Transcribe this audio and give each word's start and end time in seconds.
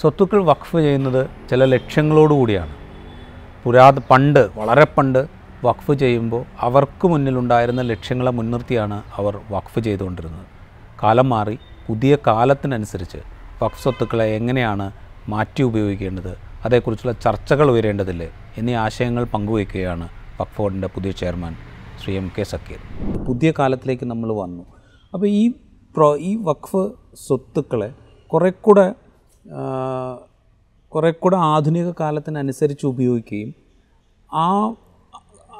സ്വത്തുക്കൾ 0.00 0.42
വഖഫ് 0.44 0.76
ചെയ്യുന്നത് 0.76 1.30
ചില 1.50 1.64
ലക്ഷ്യങ്ങളോടുകൂടിയാണ് 1.64 2.74
പുരാത 3.64 3.98
പണ്ട് 3.98 4.50
വളരെ 4.56 4.84
പണ്ട് 4.84 5.18
വഖഫ് 5.64 5.92
ചെയ്യുമ്പോൾ 5.92 6.44
അവർക്ക് 6.58 7.08
മുന്നിലുണ്ടായിരുന്ന 7.08 7.82
ലക്ഷ്യങ്ങളെ 7.82 8.30
മുൻനിർത്തിയാണ് 8.30 9.02
അവർ 9.16 9.40
വഖഫ് 9.50 9.80
ചെയ്തുകൊണ്ടിരുന്നത്. 9.80 10.46
കാലം 11.02 11.28
മാറി 11.28 11.58
പുതിയ 11.88 12.18
കാലത്തിനനുസരിച്ച് 12.26 13.18
വഖഫ് 13.62 13.82
സ്വത്തുക്കളെ 13.82 14.24
എങ്ങനെയാണ് 14.24 14.92
മാറ്റി 15.28 15.62
ഉപയോഗിക്കേണ്ടത് 15.62 16.36
അതേക്കുറിച്ചുള്ള 16.64 17.12
ചർച്ചകൾ 17.12 17.70
ഉയരേണ്ടതില്ലേ 17.70 18.30
എന്നീ 18.58 18.74
ആശയങ്ങൾ 18.74 19.24
പങ്കുവയ്ക്കുകയാണ് 19.24 20.08
വഖഫ് 20.40 20.56
ബോർഡിന്റെ 20.58 20.86
പുതിയ 20.86 21.10
chairman 21.12 21.56
Shri 22.02 22.16
M 22.16 22.30
K 22.38 22.42
Zakir. 22.42 22.80
പുതിയ 23.26 23.52
കാലത്തിലേക്ക് 23.58 24.04
നമ്മൾ 24.04 24.32
വന്നു. 24.32 24.62
അപ്പോൾ 25.14 25.26
ഈ 25.26 25.48
പ്രോ 25.96 26.16
ഈ 26.16 26.36
വഖഫ് 26.36 26.82
സ്വത്തുക്കളെ 27.26 27.90
കുറേ 28.26 28.50
കൂടെ 28.60 28.86
ആ, 28.88 28.99
കുറേ 30.88 31.10
കൂടെ 31.10 31.36
ആധുനിക 31.36 31.92
കാലത്തിനനുസരിച്ച് 32.00 32.86
ഉപയോഗിക്കുകയും 32.86 33.54
ആ 34.34 34.74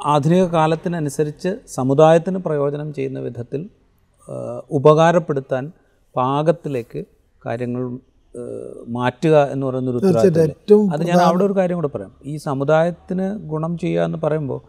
ആധുനിക 0.07 0.45
കാലത്തിനനുസരിച്ച് 0.45 1.57
സമുദായത്തിന് 1.69 2.39
പ്രയോജനം 2.39 2.95
ചെയ്യുന്ന 2.95 3.19
വിധത്തിൽ 3.19 3.71
ഉപകാരപ്പെടുത്താൻ 4.71 5.73
പാകത്തിലേക്ക് 6.17 7.05
കാര്യങ്ങൾ 7.47 7.99
മാറ്റുക 8.89 9.43
എന്ന് 9.43 9.67
പറയുന്നൊരു 9.67 9.97
ഉത്തരവാദിത്തം 9.97 10.41
ഏറ്റവും 10.41 10.93
അത് 10.93 11.03
ഞാൻ 11.05 11.19
അവിടെ 11.19 11.45
ഒരു 11.45 11.53
കാര്യം 11.53 11.77
കൂടെ 11.77 11.89
പറയാം. 11.89 12.13
ഈ 12.25 12.37
സമുദായത്തിന് 12.37 13.39
ഗുണം 13.39 13.79
ചെയ്യുക 13.79 14.03
എന്ന് 14.03 14.19
പറയുമ്പോൾ 14.23 14.61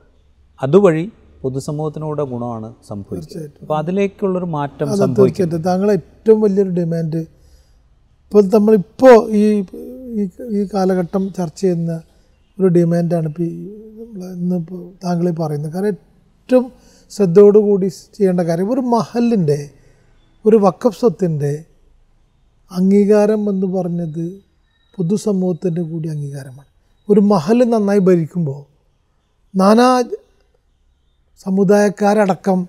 അതുവഴി 0.63 1.11
പൊതുസമൂഹത്തിനൂടെ 1.41 2.23
ഗുണമാണ് 2.23 2.73
സംഭവിച്ചത് 2.87 3.51
അപ്പോൾ 3.61 3.77
അതിലേക്കുള്ളൊരു 3.77 4.45
മാറ്റം 4.45 4.97
സംഭവിക്കും 4.97 5.49
താങ്കൾ 5.49 5.63
താങ്കളെ 5.65 5.93
ഏറ്റവും 5.93 6.41
വലിയൊരു 6.41 6.69
ഡിമാൻഡ് 6.69 7.40
ഇപ്പോൾ 8.31 8.43
നമ്മളിപ്പോൾ 8.53 9.15
ഈ 9.39 9.41
ഈ 10.57 10.59
കാലഘട്ടം 10.73 11.23
ചർച്ച 11.37 11.59
ചെയ്യുന്ന 11.61 11.93
ഒരു 12.57 12.67
ഡിമാൻഡാണ് 12.75 13.27
ഇപ്പോൾ 13.31 13.43
ഈ 13.43 13.65
ഇന്നിപ്പോൾ 14.35 14.79
താങ്കൾ 15.03 15.25
പറയുന്നത്. 15.39 15.71
കാരണം 15.73 15.89
ഏറ്റവും 15.89 16.65
ശ്രദ്ധയോടുകൂടി 17.11 17.87
ചെയ്യേണ്ട 18.15 18.41
കാര്യം 18.49 18.69
ഒരു 18.73 18.83
മഹലിന്റെ 18.93 19.59
ഒരു 20.45 20.57
വക്കഫ് 20.57 20.99
സ്വത്തിന്റെ 20.99 21.51
അംഗീകാരം 22.71 23.49
എന്ന് 23.49 23.67
പറഞ്ഞത് 23.67 24.23
പൊതുസമൂഹത്തിന്റെ 24.97 25.81
കൂടി 25.81 26.09
അംഗീകാരമാണ്. 26.09 26.69
ഒരു 27.09 27.23
മഹൽ 27.33 27.59
നന്നായി 27.73 27.99
ഭരിക്കുമ്പോൾ 27.99 28.61
നാനാ 29.53 29.89
സമുദായക്കാരടക്കം 31.45 32.59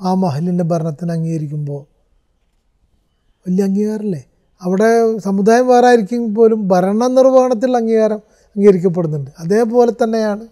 ആ 0.00 0.14
മഹലിന്റെ 0.24 0.64
ഭരണത്തിന് 0.64 1.12
അംഗീകരിക്കുമ്പോൾ 1.12 1.82
വലിയ 3.46 3.64
അംഗീകാരമല്ലേ? 3.70 4.22
അവിടെ 4.62 5.18
സമുദായം 5.18 5.66
വേറെ 5.68 5.86
ആയിരിക്കും 5.86 6.34
പോലും 6.34 6.68
ഭരണ 6.68 7.06
നിർവഹണത്തിൽ 7.06 7.76
അംഗീകാരം 7.76 8.20
അംഗീകരിക്കപ്പെടുന്നുണ്ട്. 8.56 9.30
അതേപോലെ 9.38 9.92
തന്നെയാണ് 10.02 10.44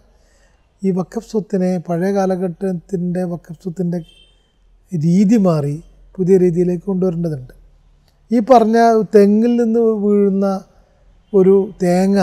ഈ 0.83 0.91
വക്കഫ് 0.91 1.29
സ്വത്തിനെ 1.31 1.71
പഴയ 1.87 2.11
കാലഘട്ടത്തിന്റെ 2.11 3.23
വക്കഫ് 3.23 3.61
സ്വത്തിന്റെ 3.63 3.99
രീതി 4.91 5.37
മാറി 5.37 5.75
പുതിയ 6.17 6.37
രീതിയിലേക്ക് 6.37 6.83
കൊണ്ടുവരേണ്ടതുണ്ട്. 6.83 7.53
ഈ 8.31 8.39
പറഞ്ഞ 8.39 8.77
തെങ്ങിൽ 9.15 9.55
നിന്ന് 9.55 9.79
വീഴുന്ന 9.79 10.47
ഒരു 11.33 11.55
തേങ്ങ 11.83 12.19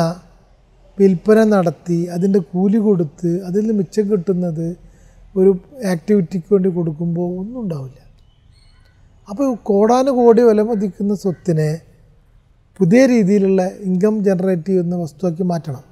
വിൽപ്പന 0.99 1.39
നടത്തി 1.45 1.99
അതിന്റെ 2.15 2.39
കൂലി 2.53 2.79
കൊടുത്ത് 2.79 3.31
അതിൽ 3.47 3.61
നിന്ന് 3.61 3.75
മിച്ചം 3.81 4.05
കിട്ടുന്നത് 4.11 4.67
ഒരു 5.37 5.51
ആക്ടിവിറ്റിക്ക് 5.93 6.49
വേണ്ടി 6.55 6.69
കൊടുക്കുമ്പോൾ 6.69 7.29
ഒന്നും 7.41 7.59
ഉണ്ടാവില്ല. 7.63 7.99
അപ്പോൾ 9.29 9.55
കോടാനുകോടി 9.63 10.43
വില 10.43 10.63
മതിക്കുന്ന 10.63 11.15
സ്വത്തിനെ 11.15 11.81
പുതിയ 12.79 13.07
രീതിയിലുള്ള 13.07 13.63
ഇൻകം 13.67 14.25
ജനറേറ്റ് 14.25 14.67
ചെയ്യുന്ന 14.67 14.97
വസ്തുവാക്കി 14.97 15.43
മാറ്റണം. 15.43 15.85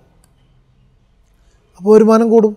അപ്പോൾ 1.79 1.97
വരുമാനം 1.97 2.31
കൂടും. 2.31 2.57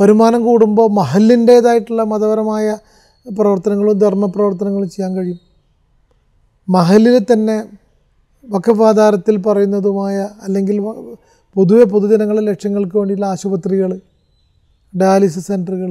വരുമാനം 0.00 0.44
കൂടുമ്പോൾ 0.44 0.90
മഹലിന്റേതായിട്ടുള്ള 0.90 2.02
മതപരമായ 2.02 2.78
പ്രവർത്തനങ്ങളും 3.26 3.98
ധർമ്മപ്രവർത്തനങ്ങളും 3.98 4.90
ചെയ്യാൻ 4.90 5.16
കഴിയും. 5.16 5.40
മഹലിൽ 6.68 7.24
തന്നെ 7.32 7.64
വക്കഫാധാരത്തിൽ 8.48 9.36
പറയുന്നതുമായ 9.42 10.16
അല്ലെങ്കിൽ 10.42 10.80
പൊതുവെ 11.56 11.84
പൊതുജനങ്ങളുടെ 11.84 12.44
ലക്ഷ്യങ്ങൾക്ക് 12.44 12.96
വേണ്ടിയുള്ള 12.98 13.26
ആശുപത്രികൾ 13.26 14.00
ഡയാലിസിസ് 14.94 15.46
സെന്ററുകൾ 15.46 15.90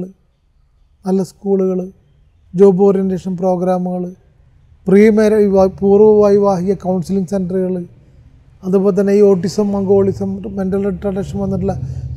നല്ല 1.06 1.22
സ്കൂളുകൾ 1.22 1.78
ജോബ് 2.54 2.82
ഓറിയന്റേഷൻ 2.82 3.36
പ്രോഗ്രാമുകൾ 3.36 4.02
പ്രീ 4.86 5.10
മാര 5.10 5.34
പൂർവ 5.80 6.08
വൈവാഹിക 6.20 6.74
കൗൺസിലിംഗ് 6.74 7.28
സെന്ററുകൾ 7.28 7.74
അതുപോലെ 8.62 9.00
തന്നെ 9.00 9.12
ഈ 9.12 9.20
ഓട്ടിസം 9.20 9.66
മംഗോളിസം 9.72 10.30
മെന്റൽ 10.48 10.82
റിട്ടാർഡേഷൻ 10.84 11.38
വന്നിട്ടുള്ള 11.38 11.74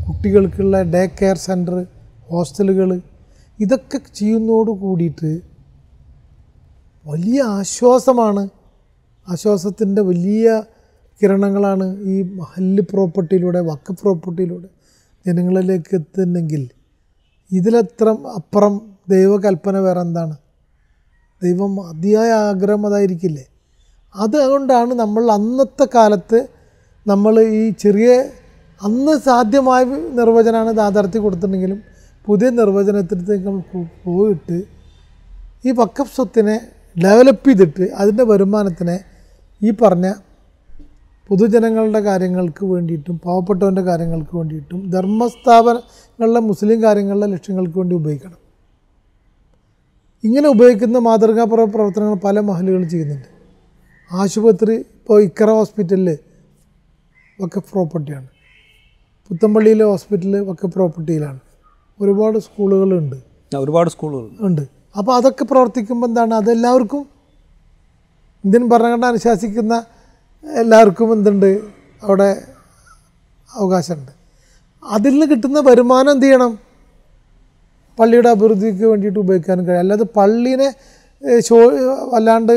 കുട്ടികൾക്കുള്ള 0.07 0.81
ഡേ 0.81 1.01
കെയർ 1.19 1.37
സെന്റർ 1.37 1.75
ഹോസ്റ്റലുകൾ 2.29 2.89
ഇതൊക്കെ 3.59 3.97
ചെയ്യുന്നതോട് 4.13 4.71
കൂടിയിട്ട് 4.81 5.31
വലിയ 7.05 7.41
ആശ്വാസമാണ്. 7.43 8.43
ആശ്വാസത്തിന്റെ 9.27 10.01
വലിയ 10.01 10.47
കിരണങ്ങളാണ് 11.21 11.85
ഈ 12.03 12.15
ഹല്ല് 12.53 12.83
പ്രോപ്പർട്ടിയിലൂടെ 12.91 13.59
വക്ക് 13.59 13.93
പ്രോപ്പർട്ടിയിലൂടെ 13.93 14.67
ജനങ്ങളിലേക്ക് 15.25 15.95
എത്തുന്നെങ്കിൽ 15.95 16.63
ഇതിലത്ര 17.51 18.09
അപ്പുറം 18.35 18.75
ദൈവകൽപ്പന 19.07 19.77
വേറെ 19.79 20.01
എന്താണ് 20.01 20.35
ദൈവം 21.41 21.71
അതിയായ 21.89 22.29
ആഗ്രഹം 22.49 22.85
അതായിരിക്കില്ലേ? 22.85 23.45
അതുകൊണ്ടാണ് 24.15 24.93
നമ്മൾ 24.93 25.31
അന്നത്തെ 25.31 25.85
കാലത്ത് 25.95 26.39
നമ്മൾ 27.05 27.33
ഈ 27.59 27.63
ചെറിയ 27.83 28.11
അന്ന് 28.81 29.13
സാധ്യമായ 29.17 29.83
നിർവചനമാണ് 30.19 30.71
യാഥാർത്ഥ്യം 30.77 31.23
കൊടുത്തിട്ടുണ്ടെങ്കിലും 31.23 31.79
പുതിയ 32.27 32.49
നിർവചനത്തിലേക്ക് 32.49 33.83
പോയിട്ട് 34.05 34.57
ഈ 35.65 35.71
വക്കഫ് 35.71 36.15
സ്വത്തിനെ 36.15 36.55
ഡെവലപ്പ് 36.95 37.49
ചെയ്തിട്ട് 37.49 37.85
അതിന്റെ 37.93 38.23
വരുമാനത്തിനെ 38.23 38.97
ഈ 39.61 39.71
പറഞ്ഞ 39.71 40.07
പൊതുജനങ്ങളുടെ 41.29 41.99
കാര്യങ്ങൾക്ക് 41.99 42.65
വേണ്ടിയിട്ടും 42.65 43.15
പാവപ്പെട്ടവന്റെ 43.17 43.81
കാര്യങ്ങൾക്ക് 43.81 44.37
വേണ്ടിയിട്ടും 44.37 44.81
ധർമ്മസ്ഥാപനങ്ങളിലെ 44.89 46.39
മുസ്ലിം 46.39 46.83
കാര്യങ്ങളിലെ 46.83 47.27
ലക്ഷ്യങ്ങൾക്ക് 47.27 47.77
വേണ്ടി 47.77 47.95
ഉപയോഗിക്കണം. 47.95 48.39
ഇങ്ങനെ 50.27 50.47
ഉപയോഗിക്കുന്ന 50.47 50.97
മാതൃകാപര 50.97 51.63
പ്രവർത്തനങ്ങൾ 51.63 52.15
പല 52.15 52.39
മഹലുകളും 52.39 52.89
ചെയ്യുന്നുണ്ട്. 52.89 53.27
ആശുപത്രി 54.11 54.75
ഇപ്പോൾ 54.75 55.21
ഇക്കറ 55.21 55.49
ഹോസ്പിറ്റലിൽ 55.49 56.17
വക്കഫ് 57.41 57.71
പ്രോപ്പർട്ടിയാണ്. 57.71 58.27
പുത്തമ്പള്ളിയിലെ 59.29 59.85
ഹോസ്പിറ്റൽ 59.85 60.51
ഒക്കെ 60.51 60.67
പ്രോപ്പർട്ടിയിലാണ്. 60.67 61.39
ഒരുപാട് 62.01 62.39
സ്കൂളുകളുണ്ട്. 62.39 63.15
ഒരുപാട് 63.57 63.89
സ്കൂളുകൾ. 63.89 64.29
ഉണ്ട്. 64.39 64.61
അപ്പോൾ 64.97 65.15
അതൊക്കെ 65.15 65.43
പ്രവർത്തിക്കുമ്പോൾ 65.43 66.07
എന്താണ്? 66.07 66.33
അതെല്ലാവർക്കും 66.33 67.05
ഇന്ത്യൻ 68.45 68.69
ഭരണഘടന 68.69 69.05
അനുശാസിക്കുന്ന 69.05 69.85
എല്ലാവർക്കും 70.55 71.13
എന്തുണ്ട്? 71.13 71.61
അവിടെ 72.03 72.43
അവകാശമുണ്ട്. 73.53 74.11
അതിൽ 74.83 75.11
നിന്ന് 75.11 75.25
കിട്ടുന്ന 75.25 75.59
വരുമാനം 75.59 76.11
എന്ത് 76.11 76.25
ചെയ്യണം? 76.25 76.66
പള്ളിയുടെ 77.97 78.29
അഭിവൃദ്ധിക്ക് 78.35 78.85
വേണ്ടിയിട്ട് 78.91 79.19
ഉപയോഗിക്കാനും 79.19 79.63
കഴിയും. 79.67 79.83
അല്ലാതെ 79.83 80.07
പള്ളീനെ 80.17 80.69
ശോ 81.47 81.57
വല്ലാണ്ട് 82.13 82.55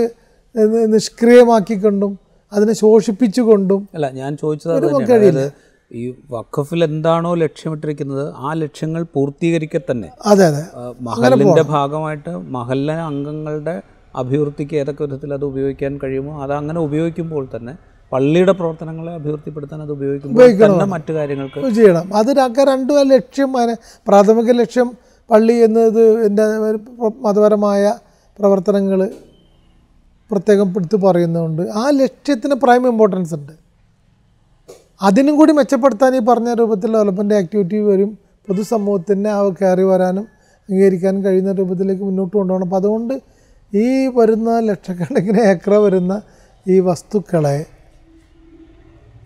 ഏഹ്, 0.55 0.87
നിഷ്ക്രിയമാക്കിക്കൊണ്ടും 0.95 2.13
അതിനെ 2.53 2.73
ശോഷിപ്പിച്ചുകൊണ്ടും 2.81 3.81
അല്ല 3.97 4.07
ഞാൻ 4.13 4.31
ചോദിച്ചത്. 4.37 5.45
ഈ 5.91 6.03
വഖഫിൽ 6.31 6.81
എന്താണോ 6.85 7.31
ലക്ഷ്യമിട്ടിരിക്കുന്നത് 7.35 8.25
ആ 8.39 8.51
ലക്ഷ്യങ്ങൾ 8.55 9.03
പൂർത്തീകരിക്കെ 9.15 9.81
തന്നെ. 9.91 10.09
അതെ 10.27 10.45
അതെ. 10.51 10.63
മഹലിന്റെ 11.09 11.65
ഭാഗമായിട്ട് 11.73 12.33
മഹല്ല 12.57 12.91
അംഗങ്ങളുടെ 13.09 13.75
അഭിവൃദ്ധിക്ക് 14.15 14.75
ഏതൊക്കെ 14.77 15.03
വിധത്തിൽ 15.05 15.31
അത് 15.35 15.45
ഉപയോഗിക്കാൻ 15.45 15.93
കഴിയുമോ 16.03 16.33
അത് 16.45 16.53
അങ്ങനെ 16.53 16.81
ഉപയോഗിക്കുമ്പോൾ 16.87 17.45
തന്നെ 17.55 17.75
പള്ളിയുടെ 18.13 18.53
പ്രവർത്തനങ്ങളെ 18.53 19.13
അഭിവൃദ്ധിപ്പെടുത്താൻ 19.19 19.81
അത് 19.83 19.93
ഉപയോഗിക്കുമ്പോൾ 19.97 20.49
തന്നെ 20.63 20.87
മറ്റു 20.95 21.13
കാര്യങ്ങൾക്ക് 21.13 21.61
ചെയ്യണം. 21.79 22.07
അത് 22.15 22.31
രണ്ടു 22.39 22.63
രണ്ടും 22.71 22.97
ആ 22.99 23.05
ലക്ഷ്യം 23.13 23.51
പ്രാഥമിക 24.07 24.51
ലക്ഷ്യം 24.63 24.89
പള്ളി 25.31 25.53
എന്നത് 25.53 26.27
എന്റെ 26.27 26.45
മതപരമായ 27.21 27.95
പ്രവർത്തനങ്ങൾ 28.39 29.11
പ്രത്യേകം 30.31 30.69
എടുത്ത് 30.77 30.97
പറയുന്നുണ്ട്. 30.97 31.63
ആ 31.63 31.91
ലക്ഷ്യത്തിന് 31.91 32.55
പ്രൈം 32.55 32.89
ഇമ്പോർട്ടൻസ് 32.89 33.35
ഉണ്ട്. 33.35 33.53
അതിനും 35.03 35.37
കൂടി 35.37 35.53
മെച്ചപ്പെടുത്താൻ 35.53 36.17
ഈ 36.17 36.19
പറഞ്ഞ 36.19 36.55
രൂപത്തിൽ 36.55 36.93
ഡെവലപ്മെന്റ് 36.93 37.35
ആക്ടിവിറ്റി 37.35 37.79
വരും. 37.79 38.19
പൊതുസമൂഹത്തിനെ 38.49 39.31
അവ 39.31 39.49
കയറി 39.49 39.83
വരാനും 39.83 40.27
അംഗീകരിക്കാനും 40.69 41.25
കഴിയുന്ന 41.25 41.53
രൂപത്തിലേക്ക് 41.53 42.03
മുന്നോട്ട് 42.03 42.37
കൊണ്ടുപോകണം. 42.37 42.67
അപ്പോൾ 42.67 42.77
അതുകൊണ്ട് 42.77 43.15
ഈ 43.75 44.07
വരുന്ന 44.07 44.61
ലക്ഷക്കണക്കിന് 44.61 45.41
ഏക്കർ 45.41 45.75
വരുന്ന 45.75 46.23
ഈ 46.69 46.81
വസ്തുക്കളെ 46.81 47.65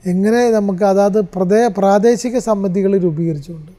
എങ്ങനെ 0.06 0.51
നമുക്ക് 0.51 0.85
അതാത് 0.85 1.21
പ്രദേ 1.21 1.67
പ്രാദേശിക 1.67 2.39
സമിതികൾ 2.39 2.99
രൂപീകരിച്ചുകൊണ്ട് 2.99 3.73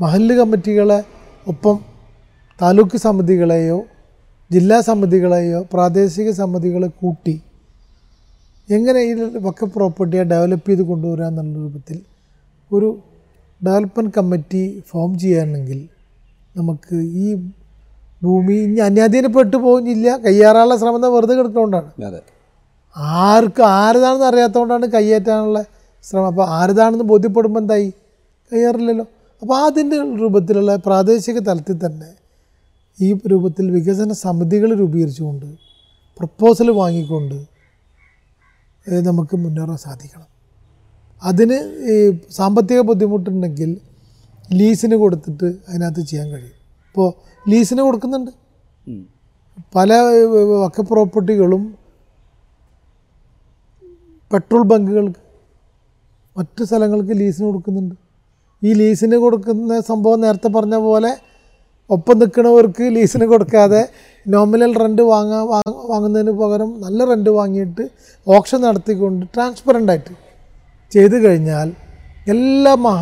മഹല്ല് 0.00 0.34
കമ്മിറ്റികളെ 0.34 1.21
ഒപ്പം 1.48 1.78
താലൂക്ക് 2.62 2.96
സമിതികളെയോ 2.96 3.78
ജില്ലാ 4.50 4.80
സമിതികളെയോ 4.80 5.66
പ്രാദേശിക 5.72 6.30
സമിതികളെ 6.30 6.88
കൂട്ടി 7.00 7.42
എങ്ങനെ 8.70 9.00
ഈ 9.00 9.12
വക്ക 9.46 9.64
പ്രോപ്പർട്ടിയെ 9.64 10.22
ഡെവലപ്പ് 10.22 10.68
ചെയ്ത് 10.70 10.82
കൊണ്ടുവരിക 10.82 11.24
എന്നുള്ള 11.24 11.56
രൂപത്തിൽ 11.56 11.98
ഒരു 12.72 12.98
ഡെവലപ്മെന്റ് 13.64 14.12
കമ്മിറ്റി 14.16 14.84
ഫോം 14.90 15.18
ചെയ്യാണെങ്കിൽ 15.18 15.88
നമുക്ക് 16.56 16.96
ഈ 17.24 17.34
ഭൂമി 18.22 18.54
ഇനി 18.54 18.80
അന്യാധീനപ്പെട്ടു 18.80 19.56
പോകുന്നില്ല. 19.56 20.16
കയ്യേറാനുള്ള 20.16 20.76
ശ്രമം 20.76 21.14
വെറുതെ 21.14 21.34
കിടക്കുന്നതുകൊണ്ടാണ് 21.34 22.20
ആർക്ക് 22.96 23.62
ആരതാണെന്ന് 23.62 24.26
അറിയാത്തതുകൊണ്ടാണ് 24.26 24.86
കയ്യേറ്റാനുള്ള 24.86 25.64
ശ്രമം. 26.04 26.26
അപ്പോൾ 26.26 26.46
ആരതാണെന്ന് 26.48 27.04
ബോധ്യപ്പെടുമ്പോൾ 27.04 27.60
എന്തായി? 27.60 27.92
കയ്യേറില്ലല്ലോ. 28.52 29.06
അപ്പോൾ 29.42 29.58
അതിന്റെ 29.66 29.96
രൂപത്തിലുള്ള 29.96 30.76
പ്രാദേശിക 30.76 31.38
തലത്തിൽ 31.38 31.76
തന്നെ 31.86 32.10
ഈ 33.00 33.18
രൂപത്തിൽ 33.26 33.70
വികസന 33.70 34.12
സമിതികൾ 34.12 34.70
രൂപീകരിച്ചുകൊണ്ട് 34.74 35.48
പ്രപ്പോസൽ 36.18 36.70
വാങ്ങിക്കൊണ്ട് 36.70 37.38
നമുക്ക് 39.08 39.36
മുന്നേറാൻ 39.36 39.76
സാധിക്കണം. 39.76 40.28
അതിന് 41.22 41.58
ഈ 41.92 41.94
സാമ്പത്തിക 42.30 42.80
ബുദ്ധിമുട്ടുണ്ടെങ്കിൽ 42.80 43.80
ലീസിന് 44.52 44.94
കൊടുത്തിട്ട് 44.94 45.48
അതിനകത്ത് 45.68 46.00
ചെയ്യാൻ 46.00 46.28
കഴിയും. 46.28 46.56
ഇപ്പോൾ 46.88 47.08
ലീസിന് 47.50 47.82
കൊടുക്കുന്നുണ്ട്. 47.82 48.30
പല 49.74 49.92
വക്ക 50.62 50.80
പ്രോപ്പർട്ടികളും 50.80 51.78
പെട്രോൾ 54.32 54.62
ബങ്കുകൾക്ക് 54.62 55.20
മറ്റു 56.38 56.64
സ്ഥലങ്ങൾക്ക് 56.64 57.14
ലീസിന് 57.18 57.46
കൊടുക്കുന്നുണ്ട്. 57.46 58.01
ഈ 58.62 58.72
ലീസിന് 58.72 59.16
കൊടുക്കുന്ന 59.16 59.80
സംഭവം 59.80 60.20
നേരത്തെ 60.20 60.48
പറഞ്ഞ 60.48 60.76
പോലെ 60.76 61.12
ഒപ്പം 61.90 62.18
നിൽക്കുന്നവർക്ക് 62.18 62.96
ലീസിന് 62.96 63.24
കൊടുക്കാതെ 63.24 63.88
നോമിനൽ 64.26 64.78
റെന്റ് 64.78 65.02
വാങ്ങാ 65.02 65.42
വാങ്ങ- 65.42 65.88
വാങ്ങുന്നതിന് 65.88 66.30
പകരം 66.30 66.80
നല്ല 66.80 67.04
റെന്റ് 67.04 67.30
വാങ്ങിയിട്ട് 67.30 67.90
ഓപ്ഷൻ 68.26 68.60
നടത്തിക്കൊണ്ട് 68.60 69.26
ട്രാൻസ്പെറന്റ് 69.34 69.92
ആയിട്ട് 69.92 70.12
ചെയ്തു 70.92 71.14
കഴിഞ്ഞാൽ 71.14 71.72
എല്ലാ 72.28 72.74
മഹ 72.74 73.00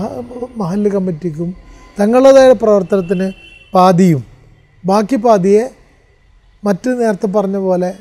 മഹല്ല് 0.57 0.91
കമ്മിറ്റിക്കും 0.91 1.55
തങ്ങളുടേതായ 2.01 2.53
പ്രവർത്തനത്തിന് 2.53 3.33
പാതിയും. 3.75 4.23
ബാക്കി 4.85 5.17
പാതിയെ 5.17 5.71
മറ്റ് 6.65 7.01
നേരത്തെ 7.01 7.27
പറഞ്ഞ 7.27 7.57
പോലെ 7.57 7.95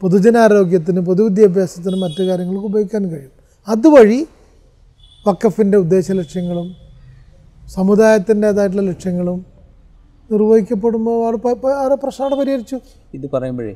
പൊതുജനാരോഗ്യത്തിന് 0.00 1.00
പൊതുവിദ്യാഭ്യാസത്തിനും 1.00 2.00
മറ്റു 2.00 2.22
കാര്യങ്ങൾക്ക് 2.22 2.66
ഉപയോഗിക്കാൻ 2.66 3.10
കഴിയും. 3.10 3.30
അതുവഴി 3.68 4.26
വക്കഫിന്റെ 5.26 5.78
ഉദ്ദേശ 5.78 6.10
ലക്ഷ്യങ്ങളും 6.10 6.81
സമുദായത്തിന്റേതായിട്ടുള്ള 7.68 8.82
ലക്ഷ്യങ്ങളും 8.82 9.46
നിർവഹിക്കപ്പെടുമ്പോൾ 10.32 11.38
അവിടെ 11.82 11.94
പ്രശ്നം 11.94 12.38
പരിഹരിച്ചു. 12.38 12.76
ഇത് 13.14 13.26
പറയുമ്പോഴേ 13.34 13.74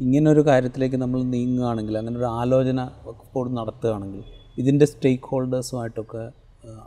ഇങ്ങനൊരു 0.00 0.46
കാര്യത്തിലേക്ക് 0.46 0.96
നമ്മൾ 0.96 1.22
നീങ്ങുകയാണെങ്കിൽ 1.22 1.98
അങ്ങനെ 1.98 2.16
ഒരു 2.18 2.24
ആലോചന 2.24 2.88
ബോർഡ് 3.34 3.56
നടത്തുകയാണെങ്കിൽ 3.56 4.22
ഇതിന്റെ 4.58 4.86
സ്റ്റേക്ക് 4.86 5.28
ഹോൾഡേഴ്സുമായിട്ടൊക്കെ 5.30 6.22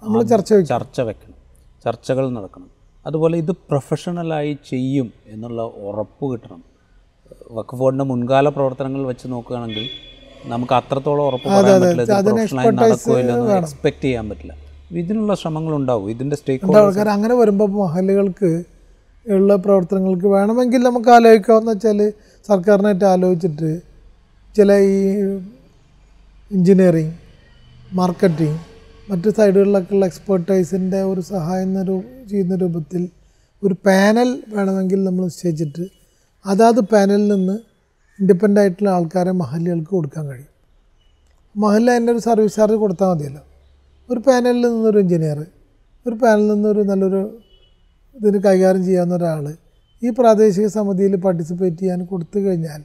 നമ്മൾ 0.04 0.24
ചർച്ച 0.24 0.54
ചർച്ച 0.54 1.02
വെക്കണം. 1.02 1.38
ചർച്ചകൾ 1.86 2.30
നടക്കണം. 2.30 2.70
അതുപോലെ 3.08 3.38
ഇത് 3.38 3.52
പ്രൊഫഷണലായി 3.52 4.58
ചെയ്യും 4.70 5.14
എന്നുള്ള 5.28 5.62
ഉറപ്പ് 5.62 6.34
കിട്ടണം. 6.34 6.64
വഖഫ് 7.52 7.80
ബോർഡിന്റെ 7.80 8.06
മുൻകാല 8.12 8.50
പ്രവർത്തനങ്ങൾ 8.50 9.06
വെച്ച് 9.12 9.28
നോക്കുകയാണെങ്കിൽ 9.28 9.90
നമുക്ക് 10.46 10.74
അത്രത്തോളം 10.74 11.26
ഉറപ്പ് 11.30 11.50
പറയാൻ 11.50 11.82
പറ്റില്ല. 11.82 12.20
പ്രൊഫഷണലായി 12.22 12.76
നടക്കുമോ 12.76 13.18
എക്സ്പെക്റ്റ് 13.20 13.56
എക്സ്പെക്ട് 13.58 14.04
ചെയ്യാൻ 14.06 14.30
പറ്റില്ല. 14.30 14.54
ഇതിനുള്ള 15.02 15.34
ശ്രമങ്ങൾ 15.36 15.74
ഉണ്ടാവും 15.76 16.10
ഇതിന്റെ 16.14 16.36
സ്റ്റേക്ക് 16.36 16.76
ആൾക്കാർ 16.82 17.08
അങ്ങനെ 17.16 17.36
വരുമ്പോൾ 17.36 17.70
മഹലുകൾക്ക് 17.80 18.52
ഉള്ള 19.26 19.56
പ്രവർത്തനങ്ങൾക്ക് 19.56 20.28
വേണമെങ്കിൽ 20.28 20.82
നമുക്ക് 20.88 21.10
ആലോചിക്കാമെന്ന് 21.10 21.72
വെച്ചാൽ 21.72 22.00
സർക്കാരിനായിട്ട് 22.50 23.06
ആലോചിച്ചിട്ട് 23.06 23.70
ചില 24.56 24.78
ഈ 24.88 24.98
എഞ്ചിനീയറിങ് 26.52 27.14
മാർക്കറ്റിംഗ് 27.96 28.60
മറ്റ് 29.10 29.30
സൈഡുകളിലൊക്കെയുള്ള 29.30 30.06
എക്സ്പേർട്ടൈസിന്റെ 30.06 31.00
ഒരു 31.12 31.22
സഹായം 31.34 31.72
ചെയ്യുന്ന 32.32 32.56
രൂപത്തിൽ 32.56 33.04
ഒരു 33.64 33.76
പാനൽ 33.86 34.30
വേണമെങ്കിൽ 34.54 35.00
നമ്മൾ 35.04 35.24
നിശ്ചയിച്ചിട്ട് 35.30 35.86
അതാത് 36.46 36.82
പാനലിൽ 36.92 37.28
നിന്ന് 37.36 37.56
ഇൻഡിപെൻഡന്റ് 38.20 38.62
ആയിട്ടുള്ള 38.62 38.90
ആൾക്കാരെ 38.90 39.32
മഹല്ലുകൾക്ക് 39.32 39.92
കൊടുക്കാൻ 39.98 40.24
കഴിയും. 40.30 40.52
മഹല്ല 41.56 41.92
അതിന്റെ 41.92 42.12
ഒരു 42.12 42.22
സർവീസ് 42.28 42.56
ചാർജ് 42.56 42.76
കൊടുത്താൽ 42.76 43.10
മതിയല്ലോ. 43.14 43.44
ഒരു 44.10 44.20
പാനലിൽ 44.26 44.64
നിന്നൊരു 44.68 45.00
എഞ്ചിനീയർ 45.00 45.40
ഒരു 46.06 46.16
പാനലിൽ 46.22 46.50
നിന്നൊരു 46.50 46.82
നല്ലൊരു 46.90 47.22
ഇതിന് 48.16 48.40
കൈകാര്യം 48.46 48.84
ചെയ്യാവുന്ന 48.88 49.16
ഒരാൾ 49.16 49.46
ഈ 50.02 50.10
പ്രാദേശിക 50.18 50.68
സമിതിയിൽ 50.74 51.14
പാർട്ടിസിപ്പേറ്റ് 51.24 51.80
ചെയ്യാൻ 51.82 52.00
കൊടുത്തു 52.06 52.40
കഴിഞ്ഞാൽ 52.40 52.82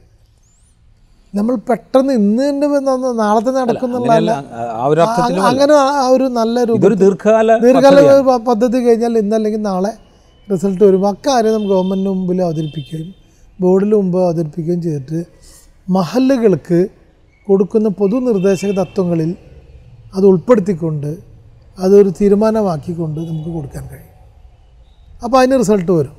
നമ്മൾ 1.33 1.55
പെട്ടെന്ന് 1.67 2.13
ഇന്ന് 2.19 2.45
തന്നെ 2.67 2.99
നാളത്തെ 3.19 3.51
നടക്കുന്നുള്ള 3.57 4.31
ആ 4.75 4.85
ഒരു 4.85 5.01
അർത്ഥത്തിൽ 5.05 5.41
അങ്ങനെ 5.49 5.73
ആ 5.95 6.05
ഒരു 6.13 6.27
നല്ലൊരു 6.37 6.75
ദീർഘകാല 7.01 7.57
ദീർഘകാല 7.65 8.15
പദ്ധതി 8.47 8.79
കഴിഞ്ഞാൽ 8.85 9.15
ഇന്നല്ലെങ്കിൽ 9.17 9.61
നാളെ 9.63 9.91
റിസൾട്ട് 10.47 10.81
വരും. 10.83 11.01
അക്കാര്യം 11.09 11.53
നമ്മൾ 11.53 11.69
ഗവൺമെന്റിന് 11.69 12.11
മുമ്പിൽ 12.11 12.39
അവതരിപ്പിക്കുകയും 12.43 13.09
ബോർഡിന് 13.59 13.95
മുമ്പ് 13.95 14.17
അവതരിപ്പിക്കുകയും 14.23 14.79
ചെയ്തിട്ട് 14.81 15.19
മഹല്ലുകൾക്ക് 15.87 16.79
കൊടുക്കുന്ന 17.47 17.87
പൊതു 17.99 18.17
നിർദ്ദേശക 18.25 18.71
തത്വങ്ങളിൽ 18.79 19.29
അത് 20.15 20.25
ഉൾപ്പെടുത്തിക്കൊണ്ട് 20.31 21.11
അതൊരു 21.83 22.09
തീരുമാനമാക്കിക്കൊണ്ട് 22.19 23.19
നമുക്ക് 23.29 23.51
കൊടുക്കാൻ 23.57 23.83
കഴിയും. 23.91 24.15
അപ്പോൾ 25.25 25.37
അതിന് 25.39 25.57
റിസൾട്ട് 25.61 25.91
വരും. 25.97 26.15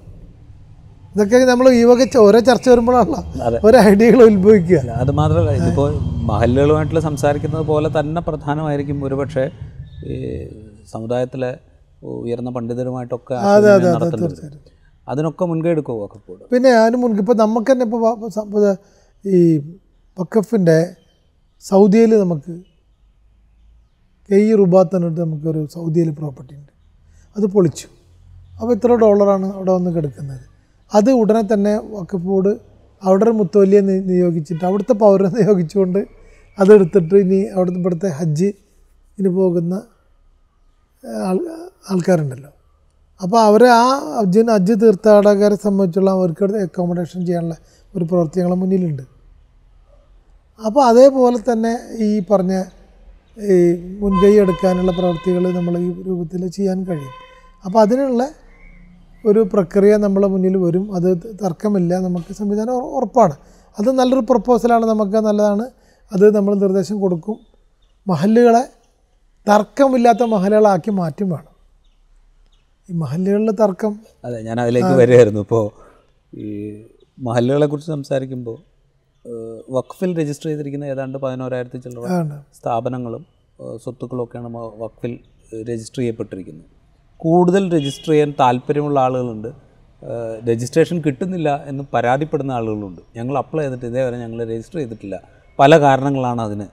ഇതൊക്കെ 1.15 1.39
നമ്മൾ 1.53 1.67
ഈ 1.79 1.83
വക 1.91 2.03
ഓരോ 2.27 2.41
ചർച്ച 2.49 2.67
വരുമ്പോഴാണല്ലോ. 2.73 3.21
ഓരോ 3.67 3.79
ഐഡിയകൾ 3.91 4.21
ഉത്ഭവിക്കുക. 4.31 4.81
അത് 5.03 5.11
മാത്രമല്ല 5.21 5.53
ഇതിപ്പോൾ 5.61 5.91
മഹല്ലുകളുമായിട്ടുള്ള 6.31 7.03
സംസാരിക്കുന്നത് 7.09 7.65
പോലെ 7.73 7.89
തന്നെ 7.99 8.21
പ്രധാനമായിരിക്കും 8.29 8.99
ഒരുപക്ഷെ 9.09 9.45
ഈ 10.13 10.17
സമുദായത്തിലെ 10.95 11.51
ഉയർന്ന 12.11 12.51
പണ്ഡിതരുമായിട്ടൊക്കെ 12.57 13.37
അതിനൊക്കെ 15.07 15.45
മുൻകൈ 15.51 15.71
എടുക്കുമോ 15.75 16.07
പിന്നെ 16.53 16.71
അതിന് 16.81 16.99
മുൻ 17.03 17.13
ഇപ്പോൾ 17.23 17.37
നമുക്ക് 17.45 17.71
തന്നെ 17.73 17.85
ഇപ്പോൾ 17.89 18.65
ഈ 19.25 19.39
വക്കഫിന്റെ 20.19 20.79
സൗദിയിൽ 21.65 22.13
നമുക്ക് 22.25 22.53
കെയ് 24.31 24.53
റുബാത്ത് 24.61 24.97
എന്നിട്ട് 24.97 25.21
നമുക്കൊരു 25.21 25.61
സൗദിയിൽ 25.75 26.11
പ്രോപ്പർട്ടി 26.19 26.55
ഉണ്ട് 26.61 26.73
അത് 27.37 27.47
പൊളിച്ചു. 27.55 27.87
അപ്പോൾ 28.61 28.73
ഇത്ര 28.77 28.93
ഡോളറാണ് 29.03 29.47
അവിടെ 29.57 29.73
വന്ന് 29.77 29.91
കിടക്കുന്നത്. 29.97 30.45
അത് 30.93 31.11
ഉടനെ 31.21 31.43
തന്നെ 31.53 31.73
വക്കഫ് 31.95 32.27
ബോർഡ് 32.29 32.53
അവിടെ 33.03 33.25
ഒരു 33.27 33.35
മുത്തോലിയെ 33.41 33.83
നിയോഗിച്ചിട്ട് 34.11 34.65
അവിടുത്തെ 34.69 34.95
പൗരനെ 35.03 35.31
നിയോഗിച്ചുകൊണ്ട് 35.39 36.01
അതെടുത്തിട്ട് 36.59 37.15
ഇനി 37.25 37.39
അവിടുത്തെ 37.55 37.79
ഇവിടുത്തെ 37.83 38.09
ഹജ്ജ് 38.19 38.49
ഇനി 39.19 39.31
പോകുന്ന 39.37 39.75
ആൾ 41.29 41.37
ആൾക്കാരുണ്ടല്ലോ. 41.91 42.51
അപ്പോൾ 43.21 43.39
അവരെ 43.49 43.69
ആ 43.83 43.87
ഹജ്ജിന് 44.19 44.53
ഹജ്ജ് 44.57 44.75
തീർത്ഥാടകരെ 44.83 45.57
സംബന്ധിച്ചുള്ള 45.67 46.11
അവർക്ക് 46.19 46.45
അക്കോമഡേഷൻ 46.67 47.21
ചെയ്യാനുള്ള 47.27 47.57
ഒരു 47.95 48.05
പ്രവർത്തികളെ 48.11 48.57
മുന്നിലുണ്ട്. 48.63 49.05
അപ്പോൾ 50.61 50.83
അതേപോലെ 50.91 51.39
തന്നെ 51.51 51.73
ഈ 52.07 52.11
പറഞ്ഞ 52.31 52.55
ഈ 53.43 53.57
മുൻകൈ 54.01 54.33
എടുക്കാനുള്ള 54.39 54.93
പ്രവൃത്തികൾ 54.93 55.53
നമ്മൾ 55.53 55.79
ഈ 55.79 56.03
രൂപത്തിൽ 56.03 56.49
ചെയ്യാൻ 56.49 56.85
കഴിയും. 56.85 57.13
അപ്പോൾ 57.65 57.79
അതിനുള്ള 57.79 58.29
ഒരു 59.27 59.49
പ്രക്രിയ 59.53 59.97
നമ്മളെ 59.97 60.27
മുന്നിൽ 60.27 60.57
വരും. 60.57 60.95
അത് 60.95 61.19
തർക്കമില്ല. 61.45 61.99
നമുക്ക് 61.99 62.35
സംവിധാനം 62.35 62.73
ഉറപ്പാണ്. 62.73 63.33
അത് 63.79 63.91
നല്ലൊരു 63.91 64.27
പ്രപ്പോസലാണ്. 64.31 64.87
നമുക്ക് 64.87 65.17
നല്ലതാണ്. 65.17 65.71
അത് 66.13 66.37
നമ്മൾ 66.37 66.55
നിർദ്ദേശം 66.55 67.01
കൊടുക്കും. 67.01 67.37
മഹല്ലുകളെ 68.09 68.65
തർക്കമില്ലാത്ത 69.49 70.23
മഹലുകളാക്കി 70.23 70.91
മാറ്റും 70.91 71.31
വേണം. 71.31 71.51
ഈ 72.91 72.93
മഹല്ലുകളിലെ 72.93 73.53
തർക്കം 73.53 74.01
അതെ 74.25 74.43
ഞാൻ 74.43 74.61
അതിലേക്ക് 74.61 74.89
വരികയായിരുന്നു. 74.89 75.41
ഇപ്പോൾ 75.41 75.71
ഈ 76.37 76.83
മഹല്ലുകളെ 77.19 77.67
കുറിച്ച് 77.67 77.91
സംസാരിക്കുമ്പോൾ 77.91 78.71
വഖഫിൽ 79.71 80.19
രജിസ്റ്റർ 80.19 80.49
ചെയ്തിരിക്കുന്ന 80.49 80.85
ഏതാണ്ട് 80.85 81.19
പതിനോരായിരത്തി 81.19 81.79
ചില്ലറ 81.79 82.07
സ്ഥാപനങ്ങളും 82.55 83.27
സ്വത്തുക്കളൊക്കെയാണ് 83.77 84.51
വഖഫിൽ 84.55 85.19
രജിസ്റ്റർ 85.71 86.01
ചെയ്യപ്പെട്ടിരിക്കുന്നത്. 86.01 86.67
കൂടുതൽ 87.17 87.77
രജിസ്റ്റർ 87.77 88.11
ചെയ്യാൻ 88.11 88.35
താല്പര്യമുള്ള 88.41 89.01
ആളുകളുണ്ട്. 89.01 89.49
രജിസ്ട്രേഷൻ 90.45 91.01
കിട്ടുന്നില്ല 91.01 91.65
എന്ന് 91.67 91.85
പരാതിപ്പെടുന്ന 91.95 92.53
ആളുകളുണ്ട്. 92.53 93.01
ഞങ്ങൾ 93.17 93.39
അപ്ലൈ 93.39 93.63
ചെയ്തിട്ട് 93.63 93.87
ഇതേവരെ 93.87 94.17
ഞങ്ങൾ 94.17 94.45
രജിസ്റ്റർ 94.45 94.79
ചെയ്തിട്ടില്ല. 94.79 95.21
പല 95.59 95.79
കാരണങ്ങളാണ് 95.81 96.43
അതിന്. 96.43 96.67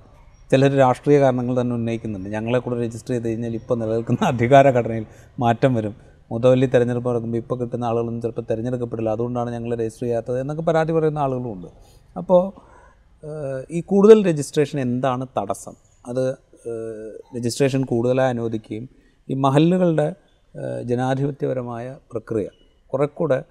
ചിലർ 0.51 0.77
രാഷ്ട്രീയ 0.77 1.19
കാരണങ്ങൾ 1.19 1.61
തന്നെ 1.61 1.75
ഉന്നയിക്കുന്നുണ്ട്. 1.75 2.29
ഞങ്ങളെ 2.29 2.59
കൂടെ 2.59 2.81
രജിസ്റ്റർ 2.81 3.13
ചെയ്ത് 3.13 3.27
കഴിഞ്ഞാൽ 3.29 3.55
ഇപ്പോൾ 3.55 3.75
നിലനിൽക്കുന്ന 3.75 4.19
അധികാര 4.33 4.69
ഘടനയിൽ 4.69 5.05
മാറ്റം 5.39 5.73
വരും. 5.73 5.95
മുതവല്ലി 6.31 6.65
തെരഞ്ഞെടുപ്പ് 6.65 7.09
നടക്കുമ്പോൾ 7.09 7.37
ഇപ്പോൾ 7.37 7.59
കിട്ടുന്ന 7.59 7.85
ആളുകളൊന്നും 7.85 8.21
ചിലപ്പോൾ 8.21 8.45
തിരഞ്ഞെടുക്കപ്പെടില്ല. 8.51 9.09
അതുകൊണ്ടാണ് 9.09 9.51
ഞങ്ങൾ 9.51 9.75
രജിസ്റ്റർ 9.75 10.05
ചെയ്യാത്തത് 10.05 10.39
എന്നൊക്കെ 10.39 10.63
പരാതി 10.63 10.91
പറയുന്ന 10.91 11.19
ആളുകളുമുണ്ട് 11.19 11.67
അപ്പോൾ 12.17 12.51
ഈ 13.69 13.81
കൂടുതൽ 13.81 14.27
രജിസ്ട്രേഷൻ 14.27 14.79
എന്താണ് 14.79 15.27
തടസ്സം? 15.37 15.73
അത് 16.07 16.37
രജിസ്ട്രേഷൻ 17.35 17.81
കൂടുതലായി 17.83 18.29
അനുവദിക്കുകയും 18.29 18.89
ഈ 19.29 19.35
മഹല്ലുകളുടെ 19.35 20.07
ജനാധിപത്യപരമായ 20.85 21.95
പ്രക്രിയ 22.11 22.47
കുറെക്കൂടെ 22.93 23.43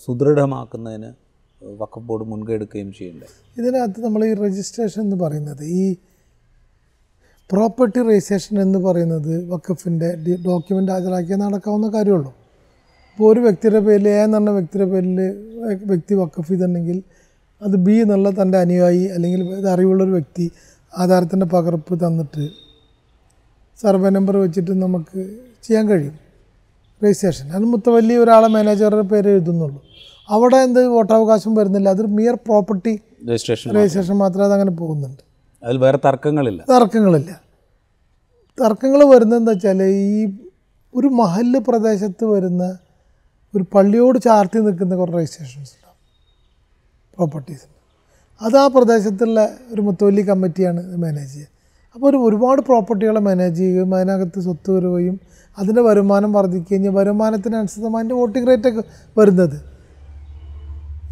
സുദൃഢമാക്കുന്നതിന് 0.00 1.10
വഖഫ് 1.78 2.06
ബോർഡ് 2.08 2.24
മുൻകൈ 2.24 2.54
എടുക്കുകയും 2.54 2.92
ചെയ്യേണ്ടത് 2.92 3.60
ഇതിനകത്ത് 3.60 4.00
നമ്മൾ 4.04 4.24
ഈ 4.24 4.34
രജിസ്ട്രേഷൻ 4.34 5.00
എന്ന് 5.00 5.16
പറയുന്നത് 5.16 5.64
ഈ 5.64 5.94
പ്രോപ്പർട്ടി 7.50 7.98
രജിസ്ട്രേഷൻ 8.00 8.62
എന്ന് 8.62 8.78
പറയുന്നത് 8.78 9.50
വക്കഫിന്റെ 9.50 10.08
ഡോക്യുമെന്റ് 10.46 10.92
ഹാജരാക്കിയാൽ 10.92 11.38
നടക്കാവുന്ന 11.38 11.88
കാര്യമുള്ളൂ. 11.88 12.32
ഇപ്പോൾ 13.10 13.32
ഒരു 13.32 13.40
വ്യക്തിയുടെ 13.40 13.78
പേരിൽ 13.78 14.08
എ 14.08 14.18
എന്ന് 14.24 14.38
പറഞ്ഞ 14.38 14.50
വ്യക്തിയുടെ 14.50 14.86
പേരിൽ 14.90 15.16
വ്യക്തി 15.84 16.14
വക്കഫ് 16.14 16.48
ചെയ്തിട്ടുണ്ടെങ്കിൽ 16.48 17.02
അത് 17.62 17.76
ബി 17.76 17.92
എന്നുള്ള 17.92 18.30
തന്റെ 18.30 18.58
അനുയായി 18.58 19.04
അല്ലെങ്കിൽ 19.04 19.40
അറിവുള്ളൊരു 19.68 20.10
വ്യക്തി 20.10 20.50
ആധാരത്തിന്റെ 20.96 21.46
പകർപ്പ് 21.46 22.06
തന്നിട്ട് 22.06 22.48
സർവേ 23.80 24.10
നമ്പർ 24.10 24.36
വെച്ചിട്ട് 24.36 24.82
നമുക്ക് 24.82 25.38
ചെയ്യാൻ 25.62 25.88
കഴിയും. 25.88 26.18
രജിസ്ട്രേഷൻ. 27.04 27.52
അത് 27.52 27.64
മുത്തവല്ലി 27.64 28.14
ഒരാളെ 28.14 28.48
മാനേജറുടെ 28.48 29.02
പേര് 29.02 29.28
എഴുതുന്നുള്ളൂ. 29.28 29.82
അവിടെ 30.28 30.56
എന്ത് 30.56 30.86
വോട്ടവകാശം 30.86 31.54
വരുന്നില്ല. 31.54 31.88
അതൊരു 31.88 32.06
മിയർ 32.06 32.34
പ്രോപ്പർട്ടി 32.34 33.00
രജിസ്ട്രേഷൻ 33.28 33.70
രജിസ്ട്രേഷൻ 33.70 34.14
മാത്രമേ 34.14 34.44
അതങ്ങനെ 34.44 34.70
പോകുന്നുണ്ട്. 34.70 35.22
അതിൽ 35.64 35.78
വേറെ 35.78 35.98
തർക്കങ്ങളില്ല. 36.04 36.64
തർക്കങ്ങളില്ല. 36.70 37.40
തർക്കങ്ങൾ 38.64 39.04
വരുന്നതെന്ന് 39.04 39.50
വെച്ചാൽ 39.52 39.82
ഈ 39.82 40.26
ഒരു 40.94 41.06
മഹല്ല് 41.06 41.60
പ്രദേശത്ത് 41.60 42.24
വരുന്ന 42.24 42.78
ഒരു 43.56 43.64
പള്ളിയോട് 43.74 44.18
ചാർത്തി 44.18 44.58
നിൽക്കുന്ന 44.58 44.96
കുറേ 44.96 45.12
രജിസ്ട്രേഷൻസ് 45.16 45.70
ഉണ്ടാവും. 45.70 45.96
പ്രോപ്പർട്ടീസ് 47.16 47.77
അത് 48.42 48.56
ആ 48.56 48.66
പ്രദേശത്തുള്ള 48.66 49.48
ഒരു 49.72 49.80
മുത്തവല്ലി 49.80 50.22
കമ്മിറ്റിയാണ് 50.22 50.96
മാനേജ് 50.96 51.32
ചെയ്യുക. 51.32 51.48
അപ്പോൾ 51.94 52.08
ഒരു 52.10 52.16
ഒരുപാട് 52.16 52.62
പ്രോപ്പർട്ടികളെ 52.62 53.20
മാനേജ് 53.20 53.58
ചെയ്യുകയും 53.58 53.94
അതിനകത്ത് 53.94 54.40
സ്വത്ത് 54.40 54.70
വരുകയും 54.70 55.20
അതിന്റെ 55.58 55.82
വരുമാനം 55.82 56.32
വർദ്ധിക്കുകയും. 56.32 56.94
വരുമാനത്തിനനുസൃതമായി 56.94 58.02
അതിന്റെ 58.02 58.14
വോട്ടിംഗ് 58.14 58.48
റേറ്റൊക്കെ 58.48 58.82
വരുന്നത്. 59.18 59.56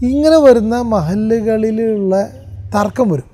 ഇങ്ങനെ 0.04 0.38
വരുന്ന 0.38 0.82
മഹല്ലുകളിലുള്ള 0.82 2.28
തർക്കം 2.74 3.10
വരും. 3.10 3.30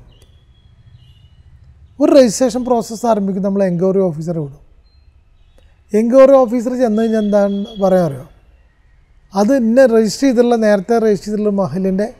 ഒരു 2.01 2.13
രജിസ്ട്രേഷൻ 2.13 2.65
പ്രോസസ്സ് 2.65 3.07
ആരംഭിക്കും 3.07 3.43
നമ്മൾ 3.43 3.65
എൻക്വയറി 3.65 3.99
ഓഫീസറെ 3.99 4.41
വിടും. 4.41 4.61
എൻക്വയറി 5.95 6.33
ഓഫീസർ 6.33 6.79
ചെന്ന് 6.79 7.03
കഴിഞ്ഞാൽ 7.03 7.23
എന്താണ് 7.23 7.83
പറയാൻ 7.83 8.05
അറിയോ? 8.05 8.25
അത് 9.35 9.57
ഇന്ന 9.57 9.87
രജിസ്റ്റർ 9.87 10.27
ചെയ്തിട്ടുള്ള 10.27 10.57
നേരത്തെ 10.57 10.99
രജിസ്റ്റർ 10.99 11.27
ചെയ്തിട്ടുള്ള 11.27 11.63
മഹലിന്റെ 11.63 12.15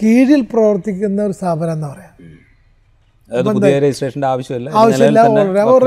കീഴിൽ 0.00 0.42
പ്രവർത്തിക്കുന്ന 0.52 1.22
ഒരു 1.22 1.32
സ്ഥാപനം 1.32 1.72
എന്ന് 1.72 1.86
പറയാം. 1.86 2.12
രജിസ്ട്രേഷന്റെ 3.84 4.26
ആവശ്യമില്ല. 4.26 4.70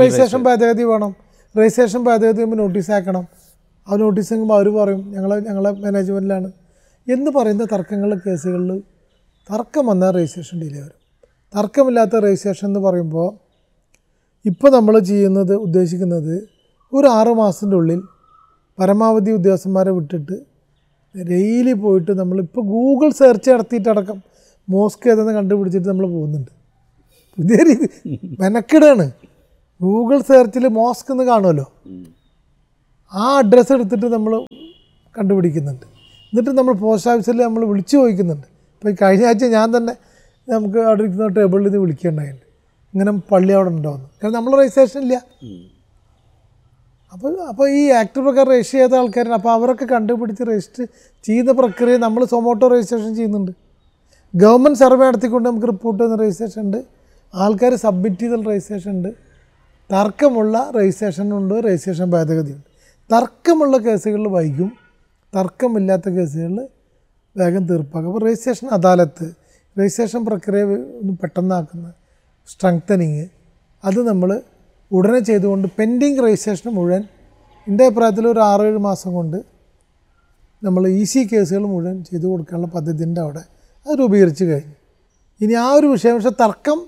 രജിസ്ട്രേഷൻ 0.00 0.42
ഭേദഗതി 0.42 0.82
വേണം. 0.82 1.12
രജിസ്ട്രേഷൻ 1.54 2.04
ഭേദഗതി 2.04 2.32
ചെയ്യുമ്പോൾ 2.32 2.56
നോട്ടീസ് 2.56 2.90
ആക്കണം 2.90 3.24
ആ 3.88 3.96
നോട്ടീസ് 3.96 4.34
ആകുമ്പോൾ 4.34 4.54
അവർ 4.54 4.68
പറയും 4.68 5.12
ഞങ്ങൾ 5.14 5.38
ഞങ്ങളെ 5.40 5.70
മാനേജ്മെന്റിലാണ് 5.70 6.52
എന്ന് 7.06 7.30
പറയുന്ന 7.30 7.64
തർക്കങ്ങൾ 7.64 8.14
കേസുകളിൽ 8.14 8.78
തർക്കം 9.48 9.86
വന്നാൽ 9.86 10.16
രജിസ്ട്രേഷൻ 10.16 10.60
ഡിലേ 10.60 10.80
വരും. 10.80 10.98
തർക്കമില്ലാത്ത 11.54 12.16
രജിസ്ട്രേഷൻ 12.16 12.66
എന്ന് 12.66 12.80
പറയുമ്പോൾ 12.80 13.28
ഇപ്പോൾ 14.44 14.70
നമ്മൾ 14.70 14.98
ചെയ്യുന്നത് 14.98 15.54
ഉദ്ദേശിക്കുന്നത് 15.56 16.34
ഒരു 16.92 17.06
ആറ് 17.06 17.28
മാസത്തിന്റെ 17.28 17.76
ഉള്ളിൽ 17.76 18.00
പരമാവധി 18.78 19.30
ഉദ്യോഗസ്ഥന്മാരെ 19.30 19.90
വിട്ടിട്ട് 19.90 20.51
ഡെയിലി 21.16 21.72
പോയിട്ട് 21.72 22.18
നമ്മളിപ്പോൾ 22.18 22.60
ഗൂഗിൾ 22.60 23.10
സെർച്ച് 23.10 23.50
നടത്തിയിട്ടടക്കം 23.50 24.22
മോസ്ക് 24.68 25.10
ഏതെന്ന് 25.10 25.32
കണ്ടുപിടിച്ചിട്ട് 25.32 25.88
നമ്മൾ 25.88 26.06
പോകുന്നുണ്ട്. 26.06 26.50
പുതിയ 27.38 27.56
രീതി. 27.56 27.88
മെനക്കിടാണ്. 28.40 29.10
ഗൂഗിൾ 29.82 30.20
സെർച്ചിൽ 30.20 30.66
മോസ്ക് 30.66 31.12
എന്ന് 31.12 31.24
കാണുമല്ലോ. 31.24 31.72
ആ 33.14 33.36
അഡ്രസ്സ് 33.38 33.72
എടുത്തിട്ട് 33.72 34.06
നമ്മൾ 34.06 34.44
കണ്ടുപിടിക്കുന്നുണ്ട്. 35.18 35.86
എന്നിട്ട് 36.32 36.50
നമ്മൾ 36.50 36.72
പോസ്റ്റ് 36.72 37.10
ഓഫീസിൽ 37.10 37.42
നമ്മൾ 37.42 37.64
വിളിച്ചു 37.64 37.96
ചോദിക്കുന്നുണ്ട്. 37.96 38.46
ഇപ്പോൾ 38.46 38.90
ഈ 38.90 38.96
കഴിഞ്ഞ 39.02 39.26
ആഴ്ച 39.26 39.44
ഞാൻ 39.44 39.76
തന്നെ 39.76 39.94
നമുക്ക് 40.52 40.78
അവിടെ 40.78 41.02
ഇരിക്കുന്ന 41.02 41.28
ടേബിളിൽ 41.28 41.64
നിന്ന് 41.64 41.78
വിളിക്കേണ്ടായിട്ടുണ്ട്. 41.78 42.46
ഇങ്ങനെ 42.94 43.12
പള്ളി 43.12 43.52
അവിടെ 43.52 43.68
ഉണ്ടാവുന്നു. 43.68 44.08
കാരണം 44.08 44.34
നമ്മൾ 44.34 44.62
രജിസ്ട്രേഷൻ 44.62 45.02
ഇല്ല. 45.02 45.24
അപ്പോൾ 47.12 47.40
അപ്പോൾ 47.40 47.70
ഈ 47.70 47.90
ആക്ട് 47.90 48.20
പ്രകാരം 48.20 48.52
രജിസ്റ്റർ 48.52 48.78
ചെയ്ത 48.78 48.94
ആൾക്കാരാണ് 48.94 49.34
അപ്പോൾ 49.34 49.52
അവരൊക്കെ 49.52 49.84
കണ്ടുപിടിച്ച് 49.84 50.42
രജിസ്റ്റർ 50.42 50.86
ചെയ്യുന്ന 51.24 51.52
പ്രക്രിയ 51.52 51.96
നമ്മൾ 51.96 52.24
സൊമോട്ടോ 52.24 52.68
രജിസ്ട്രേഷൻ 52.68 53.14
ചെയ്യുന്നുണ്ട്. 53.14 53.52
ഗവൺമെന്റ് 54.34 54.78
സർവേ 54.78 55.06
നടത്തിക്കൊണ്ട് 55.06 55.48
നമുക്ക് 55.48 55.66
റിപ്പോർട്ട് 55.66 56.02
ചെയ്യുന്ന 56.02 56.22
രജിസ്ട്രേഷൻ 56.22 56.60
ഉണ്ട്. 56.60 56.84
ആൾക്കാർ 57.34 57.74
സബ്മിറ്റ് 57.74 58.18
ചെയ്ത 58.18 58.48
രജിസ്ട്രേഷൻ 58.50 58.90
ഉണ്ട്. 58.90 59.10
തർക്കമുള്ള 59.90 60.70
രജിസ്ട്രേഷൻ 60.76 61.32
ഉണ്ട് 61.32 61.54
രജിസ്ട്രേഷൻ 61.54 62.10
ഭേദഗതിയുണ്ട്. 62.10 62.68
തർക്കമുള്ള 63.12 63.78
കേസുകളിൽ 63.78 64.28
വൈകും 64.28 64.72
തർക്കമില്ലാത്ത 65.36 66.08
കേസുകളിൽ 66.08 66.68
വേഗം 67.36 67.66
തീർപ്പാക്കും. 67.66 68.08
അപ്പോൾ 68.10 68.24
രജിസ്ട്രേഷൻ 68.28 68.68
അദാലത്ത് 68.68 69.26
രജിസ്ട്രേഷൻ 69.78 70.24
പ്രക്രിയ 70.24 70.62
ഒന്ന് 70.62 71.12
പെട്ടെന്നാക്കുന്ന 71.22 71.92
സ്ട്രെങ്തനിങ് 72.48 73.26
അത് 73.84 74.08
നമ്മൾ 74.08 74.42
ഉടനെ 74.92 75.18
ചെയ്തുകൊണ്ട് 75.18 75.68
പെൻഡിങ് 75.78 76.24
രജിസ്ട്രേഷൻ 76.24 76.70
മുഴുവൻ 76.70 77.04
എന്റെ 77.68 77.86
അഭിപ്രായത്തിൽ 77.86 78.28
ഒരു 78.28 78.40
ആറേഴ് 78.40 78.78
മാസം 78.78 79.12
കൊണ്ട് 79.12 79.36
നമ്മൾ 80.64 80.88
ഇ 80.88 81.04
സി 81.04 81.28
കേസുകൾ 81.32 81.62
മുഴുവൻ 81.66 82.04
ചെയ്തു 82.04 82.26
കൊടുക്കാനുള്ള 82.26 82.66
പദ്ധതിന്റെ 82.66 83.20
അവിടെ 83.20 83.42
അത് 83.86 83.98
രൂപീകരിച്ച് 83.98 84.44
കഴിഞ്ഞു. 84.44 84.74
ഇനി 85.40 85.52
ആ 85.52 85.72
ഒരു 85.72 85.86
വിഷയം 85.86 86.14
പക്ഷേ 86.14 86.30
തർക്കം 86.40 86.78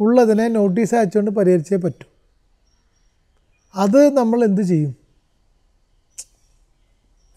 ഉള്ളതിനെ 0.00 0.48
നോട്ടീസ് 0.48 0.94
അയച്ചുകൊണ്ട് 0.94 1.30
പരിഹരിച്ചേ 1.30 1.76
പറ്റൂ. 1.76 2.06
അത് 3.74 4.16
നമ്മൾ 4.16 4.44
എന്ത് 4.44 4.62
ചെയ്യും? 4.62 4.94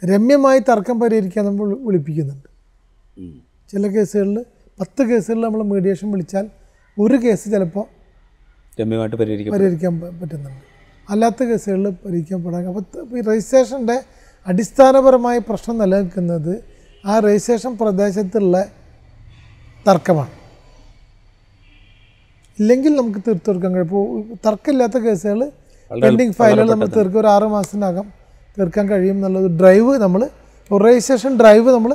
രമ്യമായി 0.05 0.59
തർക്കം 0.59 0.99
പരിഹരിക്കാൻ 0.99 1.45
നമ്മൾ 1.45 1.77
വിളിപ്പിക്കുന്നുണ്ട്. 1.77 2.47
ചില 3.69 3.87
കേസുകളിൽ 3.87 4.45
പത്ത് 4.79 5.03
കേസുകളിൽ 5.03 5.41
നമ്മൾ 5.41 5.63
മീഡിയേഷൻ 5.63 6.11
വിളിച്ചാൽ 6.11 6.49
ഒരു 6.99 7.15
കേസ് 7.15 7.51
ചിലപ്പോൾ 7.51 8.02
രമ്യമായിട്ട് 8.79 9.17
പരിഹരിക്കും 9.21 9.53
പരിഹരിക്കാൻ 9.53 9.93
പറ്റുന്നുണ്ട്. 10.21 10.61
അല്ലാത്ത 11.11 11.43
കേസുകളിൽ 11.49 11.87
പരിഹരിക്കപ്പെടാൻ 12.03 12.67
അപ്പോൾ 12.69 13.17
ഈ 13.17 13.21
രജിസ്ട്രേഷന്റെ 13.29 13.97
അടിസ്ഥാനപരമായ 14.47 15.37
പ്രശ്നം 15.49 15.75
നിലനിൽക്കുന്നത് 15.81 16.53
ആ 17.05 17.19
രജിസ്ട്രേഷൻ 17.25 17.73
പ്രദേശത്തുള്ള 17.81 18.57
തർക്കമാണ്. 19.87 20.33
ഇല്ലെങ്കിൽ 22.59 22.91
നമുക്ക് 22.95 23.19
തീർത്തു 23.27 23.47
കൊടുക്കാൻ 23.49 23.71
കഴിയും. 23.75 23.85
ഇപ്പോൾ 23.87 24.07
തർക്കമില്ലാത്ത 24.45 24.97
കേസുകൾ 25.05 25.39
പെൻഡിങ് 26.03 26.33
ഫയലുകൾ 26.39 26.67
നമ്മൾ 26.71 26.89
തീർക്കും. 26.97 27.19
ഒരു 27.19 27.29
ആറ് 27.35 27.47
മാസത്തിനകം 27.55 28.07
തീർക്കാൻ 28.57 28.85
കഴിയും 28.89 29.15
എന്നുള്ളത് 29.17 29.47
ഡ്രൈവ് 29.59 29.93
നമ്മൾ 30.05 30.23
രജിസ്ട്രേഷൻ 30.87 31.31
ഡ്രൈവ് 31.41 31.69
നമ്മൾ 31.75 31.91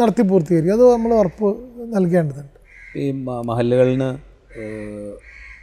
നടത്തി 0.00 0.22
പൂർത്തീകരിക്കും. 0.30 0.76
അത് 0.78 0.84
നമ്മൾ 0.94 1.12
ഉറപ്പ് 1.22 1.48
നൽകേണ്ടതുണ്ട്. 1.96 2.56
ഈ 3.02 3.10
മഹല്ലുകളിന് 3.50 4.08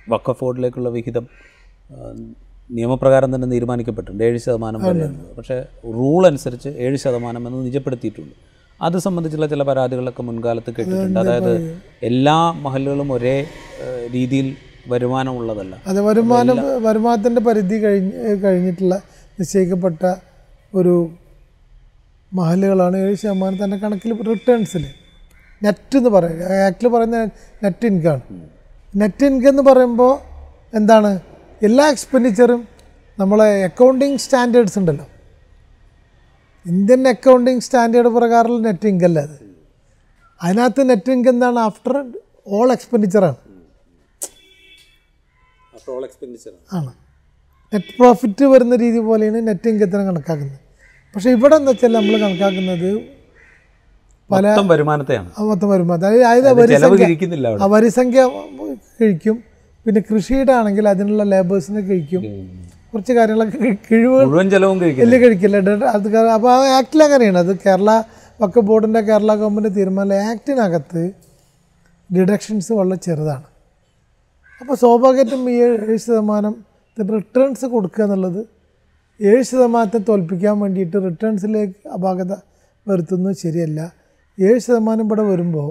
വക്കഫ് 0.10 0.44
ബോർഡിലേക്കുള്ള 0.44 0.90
വിഹിതം 0.90 1.28
നിയമപ്രകാരം 2.72 3.36
തന്നെ 3.36 3.48
തീരുമാനിക്കപ്പെട്ടിട്ടുണ്ട്. 3.48 4.24
ഏഴ് 4.24 4.38
ശതമാനം 4.38 4.82
വരെ. 4.84 5.06
എന്നത്. 5.06 5.36
പക്ഷേ 5.36 5.66
റൂൾ 5.86 6.28
അനുസരിച്ച് 6.28 6.70
ഏഴ് 6.70 6.98
ശതമാനം 6.98 7.48
എന്ന് 7.48 7.66
നിജപ്പെടുത്തിയിട്ടുണ്ട്. 7.66 8.36
അത് 8.82 8.98
സംബന്ധിച്ചുള്ള 8.98 9.48
ചില 9.48 9.64
പരാതികളൊക്കെ 9.64 10.24
മുൻകാലത്ത് 10.24 10.72
കേട്ടിട്ടുണ്ട്. 10.74 11.20
അതായത് 11.20 11.82
എല്ലാ 12.04 12.52
മഹലുകളും 12.52 13.14
ഒരേ 13.14 13.46
രീതിയിൽ 14.14 14.56
വരുമാനമുള്ളതല്ല 14.88 15.82
അത് 15.88 16.02
വരുമാനം 16.02 16.84
വരുമാനത്തിന്റെ 16.84 17.42
പരിധി 17.42 17.84
കഴിഞ്ഞ് 17.84 18.44
കഴിഞ്ഞിട്ടുള്ള 18.44 19.02
നിശ്ചയിക്കപ്പെട്ട 19.40 20.14
ഒരു 20.76 21.10
മഹലുകളാണ് 22.34 22.98
ഏഴ് 22.98 23.16
ശതമാനം 23.16 23.64
തന്നെ 23.64 23.78
കണക്കിൽ 23.78 24.24
റിട്ടേൺസിൽ 24.24 24.86
നെറ്റ് 25.64 25.98
എന്ന് 25.98 26.10
പറയുക. 26.10 26.44
ആക്ച്വലി 26.68 26.96
പറയുന്ന 26.96 27.18
നെറ്റ് 27.64 27.86
ഇൻകമാണ് 27.86 28.22
നെറ്റ് 28.96 29.26
ഇൻകം 29.26 29.50
എന്ന് 29.50 29.64
പറയുമ്പോൾ 29.64 30.14
എന്താണ്? 30.78 31.12
എല്ലാ 31.68 31.86
എക്സ്പെൻഡിച്ചറും 31.90 32.62
നമ്മളെ 33.20 33.50
അക്കൗണ്ടിങ് 33.64 34.18
സ്റ്റാൻഡേർഡ്സ് 34.18 34.80
ഉണ്ടല്ലോ. 34.80 35.06
ഇന്ത്യൻ 36.66 37.08
അക്കൗണ്ടിങ് 37.08 37.60
സ്റ്റാൻഡേർഡ് 37.60 38.08
പ്രകാരമുള്ള 38.08 38.62
നെറ്റ് 38.68 38.88
ഇൻകം 38.88 39.08
അല്ല 39.10 39.20
അത്? 39.20 39.38
അതിനകത്ത് 40.42 40.90
നെറ്റ് 40.90 41.12
ഇൻകം 41.12 41.34
എന്താണ്? 41.36 41.60
ആഫ്റ്റർ 41.60 41.96
ഓൾ 42.48 42.72
എക്സ്പെൻഡിച്ചറാണ് 42.76 43.38
ആണ്. 46.78 46.92
നെറ്റ് 47.74 47.94
പ്രോഫിറ്റ് 48.00 48.46
വരുന്ന 48.46 48.76
രീതി 48.76 49.00
പോലെയാണ് 49.00 49.48
നെറ്റ് 49.48 49.68
ഇൻകത്തിനെ 49.70 50.04
കണക്കാക്കുന്നത്. 50.04 50.60
പക്ഷേ 51.16 51.30
ഇവിടെ 51.30 51.56
എന്ന് 51.56 51.72
വെച്ചാൽ 51.72 51.92
നമ്മൾ 51.94 52.14
കണക്കാക്കുന്നത് 52.26 53.19
പല 54.32 54.46
വരുമാനത്തെയാണ്. 54.72 55.30
മൊത്തം 55.50 55.70
വരുമാനം. 55.70 56.06
അതായത് 56.06 56.50
വരിസംഖ്യ 57.76 58.22
കഴിക്കും 59.02 59.38
പിന്നെ 59.86 60.02
കൃഷിയുടെ 60.10 60.54
ആണെങ്കിൽ 60.60 60.86
അതിനുള്ള 60.90 61.24
ലേബേഴ്സിനെ 61.24 61.82
കഴിക്കും. 61.82 62.22
കുറച്ച് 62.94 63.14
കാര്യങ്ങളൊക്കെ 63.14 63.58
കിഴിവ് 63.90 64.14
കഴിക്കില്ല. 64.82 65.04
വലിയ 65.06 65.18
കഴിക്കില്ല. 65.24 65.58
അത് 65.96 66.08
കാരണം 66.14 66.34
അപ്പോൾ 66.34 66.52
ആ 66.54 66.58
ആക്ടിൽ 66.78 67.04
അങ്ങനെയാണ്. 67.04 67.38
അത് 67.38 67.54
കേരള 67.66 67.90
വക്ക 68.42 68.60
ബോർഡിന്റെ 68.60 69.02
കേരള 69.10 69.32
ഗവൺമെന്റ് 69.36 69.72
തീരുമാനം 69.76 70.22
ആക്ടിനകത്ത് 70.32 71.04
ഡിഡക്ഷൻസ് 72.10 72.72
വളരെ 72.74 73.00
ചെറുതാണ്. 73.08 73.48
അപ്പോൾ 74.62 74.76
സ്വാഭാവികമായിട്ടും 74.76 75.50
ഈ 75.50 75.56
ഏഴ് 75.66 75.98
ശതമാനം 75.98 76.56
റിട്ടേൺസ് 76.98 77.66
കൊടുക്കുക 77.66 78.04
എന്നുള്ളത് 78.04 78.42
ഏഴ് 79.20 79.44
ശതമാനത്തെ 79.44 80.00
തോൽപ്പിക്കാൻ 80.10 80.60
വേണ്ടിയിട്ട് 80.60 80.98
റിട്ടേൺസിലേക്ക് 81.08 81.88
അപാകത 81.98 82.34
വരുത്തുന്നത് 82.88 83.36
ശരിയല്ല. 83.36 83.80
ഏഴ് 84.48 84.60
ശതമാനം 84.60 85.06
ഇവിടെ 85.06 85.22
വരുമ്പോൾ 85.22 85.70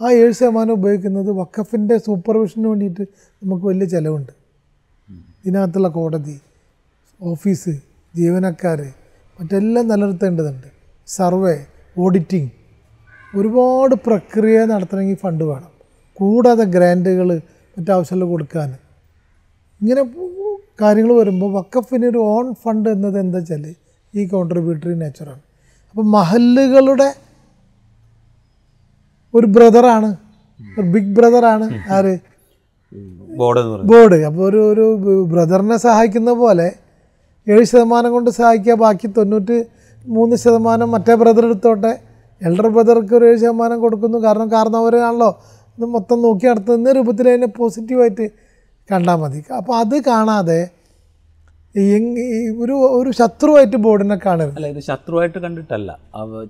ആ 0.00 0.08
ഏഴ് 0.20 0.32
ശതമാനം 0.32 0.72
ഉപയോഗിക്കുന്നത് 0.72 1.30
വക്കഫിന്റെ 1.30 1.96
സൂപ്പർവിഷന് 2.06 2.66
വേണ്ടിയിട്ട് 2.66 3.04
നമുക്ക് 3.42 3.64
വലിയ 3.64 3.86
ചിലവുണ്ട്. 3.94 4.32
ഇതിനകത്തുള്ള 5.44 5.88
കോടതി 5.88 6.36
ഓഫീസ് 7.20 7.74
ജീവനക്കാർ 8.14 8.80
മറ്റെല്ലാം 9.38 9.88
നിലനിർത്തേണ്ടതുണ്ട്. 9.88 10.68
സർവേ 11.08 11.56
ഓഡിറ്റിംഗ് 11.96 12.50
ഒരുപാട് 13.38 13.94
പ്രക്രിയ 14.06 14.58
നടത്തണമെങ്കിൽ 14.64 15.18
ഫണ്ട് 15.24 15.44
വേണം. 15.44 15.72
കൂടാതെ 16.18 16.64
ഗ്രാന്റുകൾ 16.74 17.28
മറ്റാവശ്യമുള്ള 17.76 18.26
കൊടുക്കാൻ. 18.32 18.68
ഇങ്ങനെ 19.80 20.02
കാര്യങ്ങൾ 20.82 21.12
വരുമ്പോൾ 21.20 21.50
വക്കഫിന് 21.58 22.06
ഒരു 22.06 22.20
ഓൺ 22.32 22.46
ഫണ്ട് 22.62 22.88
എന്നത് 22.94 23.16
എന്താ 23.24 23.38
വെച്ചാൽ 23.38 23.64
ഈ 24.14 24.24
കോൺട്രിബ്യൂട്ടറി 24.26 24.94
നേച്ചറാണ് 24.94 25.42
അപ്പോൾ 25.88 26.04
മഹല്ലുകളുടെ 26.16 27.08
ഒരു 29.34 29.46
ബ്രദറാണ്. 29.46 30.16
ഒരു 30.78 30.86
ബിഗ് 30.86 31.14
ബ്രദറാണ്. 31.16 31.66
ആര്? 31.90 32.18
Board 33.36 33.86
board. 33.86 34.14
അപ്പോൾ 34.14 34.44
ഒരു 34.48 34.56
ഒരു 34.56 35.24
ബ്രദറിനെ 35.24 35.76
സഹായിക്കുന്ന 35.76 36.30
പോലെ 36.30 36.74
ഏഴ് 37.48 37.64
ശതമാനം 37.64 38.12
കൊണ്ട് 38.12 38.30
സഹായിക്കുക 38.30 38.74
ബാക്കി 38.74 39.06
തൊണ്ണൂറ്റി 39.06 39.64
മൂന്ന് 40.06 40.36
ശതമാനം 40.36 40.90
മറ്റേ 40.90 41.14
ബ്രദർ 41.14 41.44
എടുത്തോട്ടെ. 41.44 41.98
എൽഡർ 42.42 42.68
ബ്രദർക്ക് 42.68 43.14
ഒരു 43.14 43.24
ഏഴ് 43.24 43.36
ശതമാനം 43.36 43.80
കൊടുക്കുന്നു. 43.80 44.18
കാരണം 44.18 44.50
കാരണം 44.50 44.76
അവരാണല്ലോ. 44.76 45.38
ഇത് 45.78 45.86
മൊത്തം 45.86 46.22
നോക്കി 46.22 46.46
നടത്തുന്ന 46.46 46.92
രൂപത്തിൽ 46.92 47.28
അതിനെ 47.28 47.46
പോസിറ്റീവായിട്ട് 47.46 48.30
കണ്ടാൽ 48.92 49.14
മതി. 49.14 49.44
അപ്പോൾ 49.56 49.76
അത് 49.76 50.02
കാണാതെ 50.04 50.70
ഒരു 52.62 52.72
ഒരു 52.72 53.10
ശത്രുവായിട്ട് 53.10 53.76
ബോർഡിനെ 53.76 54.18
കാണരുത്. 54.26 54.54
അല്ല 54.56 54.66
ഇത് 54.66 54.80
ശത്രുവായിട്ട് 54.80 55.38
കണ്ടിട്ടല്ല. 55.38 55.98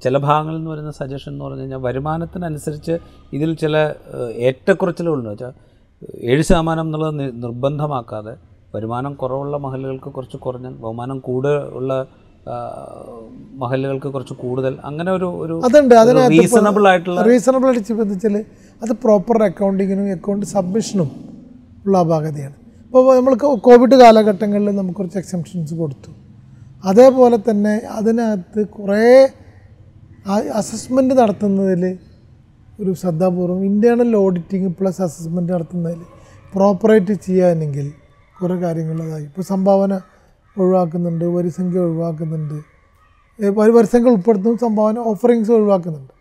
ചില 0.05 0.19
ഭാഗങ്ങളിൽ 0.19 0.57
നിന്ന് 0.57 0.71
വരുന്ന 0.71 0.91
സജഷൻ 0.91 1.33
എന്ന് 1.33 1.45
പറഞ്ഞു 1.45 1.61
കഴിഞ്ഞാൽ 1.61 1.79
വരുമാനത്തിനനുസരിച്ച് 1.79 2.99
ഇതിൽ 3.33 3.55
ചില 3.55 3.95
ഏറ്റക്കുറച്ചിലുണ്ട് 4.35 5.29
വെച്ചാൽ 5.29 5.53
ഏഴ് 6.25 6.43
ശതമാനം 6.43 6.81
എന്നുള്ളത് 6.81 7.43
നിർബന്ധമാക്കാതെ 7.45 8.37
വരുമാനം 8.75 9.15
കുറവുള്ള 9.15 9.57
മഹലുകൾക്ക് 9.57 10.11
കുറച്ച് 10.11 10.37
കുറഞ്ഞ 10.37 10.69
ബഹുമാനം 10.69 11.19
കൂടുതലുള്ള 11.19 12.07
മഹലുകൾക്ക് 13.55 14.09
കുറച്ച് 14.09 14.35
കൂടുതൽ 14.35 14.77
അങ്ങനെ 14.85 15.13
ഒരു 15.13 15.25
ഒരു 15.25 15.61
അതുണ്ട്. 15.65 15.95
അതിനകത്ത് 15.95 16.39
റീസണബിൾ 16.39 16.89
ആയിട്ടുള്ള 16.89 17.23
റീസണബിൾ 17.23 17.67
ആയിട്ട് 17.67 17.89
ചിന്തിച്ചാൽ 17.89 18.45
അത് 18.83 18.93
പ്രോപ്പർ 18.93 19.43
അക്കൗണ്ടിങ്ങിനും 19.43 20.13
അക്കൗണ്ട് 20.13 20.47
സബ്മിഷനും 20.47 21.11
ഉള്ള 21.87 21.99
അപാകതയാണ്. 21.99 22.66
ഇപ്പോൾ 22.97 23.17
നമ്മൾ 23.17 23.35
കോവിഡ് 23.65 23.97
കാലഘട്ടങ്ങളിൽ 24.01 24.69
നമുക്ക് 24.77 24.99
കുറച്ച് 24.99 25.19
എക്സംഷൻസ് 25.19 25.75
കൊടുത്തു. 25.75 26.11
അതേപോലെ 26.85 27.37
തന്നെ 27.49 27.75
അതിനകത്ത് 27.97 28.61
കുറേ 28.77 29.03
അസസ്മെന്റ് 30.61 31.15
നടത്തുന്നതിൽ 31.19 31.83
ഒരു 32.81 32.93
ശ്രദ്ധാപൂർവം 33.03 33.61
ഇന്റേർണൽ 33.65 34.17
ഓഡിറ്റിംഗ് 34.17 34.71
പ്ലസ് 34.81 35.03
അസസ്മെന്റ് 35.03 35.53
നടത്തുന്നതിൽ 35.53 36.01
പ്രോപ്പറായിട്ട് 36.55 37.17
ചെയ്യാനെങ്കിൽ 37.27 37.87
കുറേ 38.41 38.57
കാര്യങ്ങളതായി 38.65 39.25
ഇപ്പോൾ 39.25 39.47
സംഭാവന 39.53 40.01
ഒഴിവാക്കുന്നുണ്ട് 40.57 41.27
വരിസംഖ്യ 41.39 41.87
ഒഴിവാക്കുന്നുണ്ട് 41.89 42.59
വരിസംഖ്യ 43.79 44.17
ഉൾപ്പെടുത്തുന്ന 44.17 44.59
സംഭാവന 44.67 44.99
ഓഫറിങ്സ് 45.13 45.53
ഒഴിവാക്കുന്നുണ്ട്. 45.59 46.13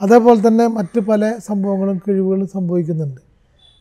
അതേപോലെ 0.00 0.48
തന്നെ 0.48 0.66
മറ്റ് 0.78 1.00
പല 1.12 1.34
സംഭവങ്ങളും 1.48 1.98
കിഴിവുകളും 2.08 2.48
സംഭവിക്കുന്നുണ്ട്. 2.56 3.22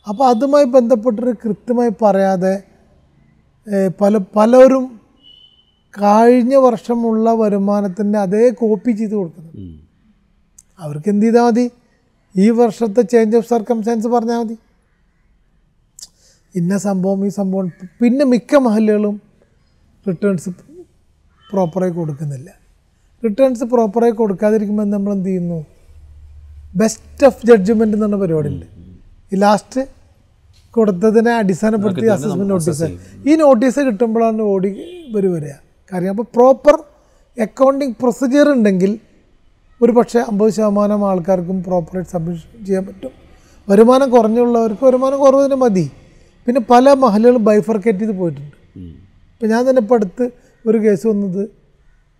അപ്പോൾ 0.07 0.25
അതുമായി 0.33 0.67
ബന്ധപ്പെട്ടൊരു 0.75 1.33
കൃത്യമായി 1.43 1.91
പറയാതെ 2.01 2.53
പല 4.01 4.17
പലരും 4.35 4.85
കഴിഞ്ഞ 5.93 6.55
വർഷമുള്ള 6.65 7.31
വരുമാനത്തിന്റെ 7.41 8.17
അതേ 8.25 8.43
കോപ്പി 8.61 8.91
ചെയ്ത് 8.99 9.15
കൊടുക്കുന്നു 9.19 9.51
അവർക്ക് 10.79 11.09
എന്ത് 11.13 11.25
ചെയ്താൽ 11.25 11.45
മതി? 11.47 11.65
ഈ 12.35 12.47
വർഷത്തെ 12.59 13.01
ചേഞ്ച് 13.11 13.35
ഓഫ് 13.39 13.47
സർക്കംസ്റ്റാൻസ് 13.53 14.09
പറഞ്ഞാൽ 14.15 14.39
മതി. 14.41 14.55
ഇന്ന 16.55 16.73
സംഭവം 16.87 17.21
ഈ 17.27 17.29
സംഭവം 17.39 17.67
പിന്നെ 18.01 18.25
മിക്ക 18.33 18.55
മഹലുകളും 18.65 19.15
റിട്ടേൺസ് 20.05 20.49
പ്രോപ്പറായി 21.51 21.93
കൊടുക്കുന്നില്ല. 21.99 22.49
റിട്ടേൺസ് 23.23 23.65
പ്രോപ്പറായി 23.73 24.13
കൊടുക്കാതിരിക്കുമ്പോൾ 24.21 24.87
നമ്മൾ 24.95 25.11
എന്ത് 25.17 25.29
ചെയ്യുന്നു? 25.29 25.59
ബെസ്റ്റ് 26.81 27.25
ഓഫ് 27.29 27.41
ജഡ്ജ്മെന്റ് 27.49 27.95
എന്ന് 27.97 28.07
പറഞ്ഞ 28.07 28.21
പരിപാടിയുണ്ട് 28.23 28.67
ഈ 29.31 29.37
ലാസ്റ്റ് 29.45 29.81
കൊടുത്തതിനെ 30.75 31.31
അടിസ്ഥാനപ്പെടുത്തി 31.41 32.07
അസസ്മെന്റ് 32.15 32.51
നോട്ടീസ് 32.53 32.87
ഈ 33.29 33.35
നോട്ടീസ് 33.43 33.79
കിട്ടുമ്പോഴാണ് 33.87 34.43
ഓടി 34.53 34.69
ഇവർ 35.09 35.25
വരിക. 35.35 35.53
കാര്യം 35.91 36.11
അപ്പോൾ 36.13 36.27
പ്രോപ്പർ 36.35 36.75
അക്കൗണ്ടിങ് 37.37 37.95
പ്രൊസീജിയർ 38.01 38.47
ഉണ്ടെങ്കിൽ 38.55 38.91
ഒരു 39.81 39.91
പക്ഷേ 39.97 40.19
അമ്പത് 40.29 40.51
ശതമാനം 40.57 41.01
ആൾക്കാർക്കും 41.09 41.57
പ്രോപ്പറായിട്ട് 41.67 42.11
സബ്മിഷൻ 42.15 42.49
ചെയ്യാൻ 42.67 42.83
പറ്റും. 42.87 43.13
വരുമാനം 43.67 44.07
കുറഞ്ഞുള്ളവർക്ക് 44.15 44.83
വരുമാനം 44.89 45.17
കുറവതിന് 45.23 45.57
മതി. 45.63 45.85
പിന്നെ 46.47 46.61
പല 46.71 46.93
മഹലുകളും 47.03 47.43
ബൈഫർക്കേറ്റ് 47.49 48.01
ചെയ്ത് 48.01 48.15
പോയിട്ടുണ്ട്. 48.19 48.55
ഇപ്പം 49.33 49.47
ഞാൻ 49.53 49.61
തന്നെ 49.69 49.81
ഇപ്പോൾ 49.85 49.97
അടുത്ത് 49.99 50.25
ഒരു 50.65 50.77
കേസ് 50.85 51.05
വന്നത് 51.11 51.43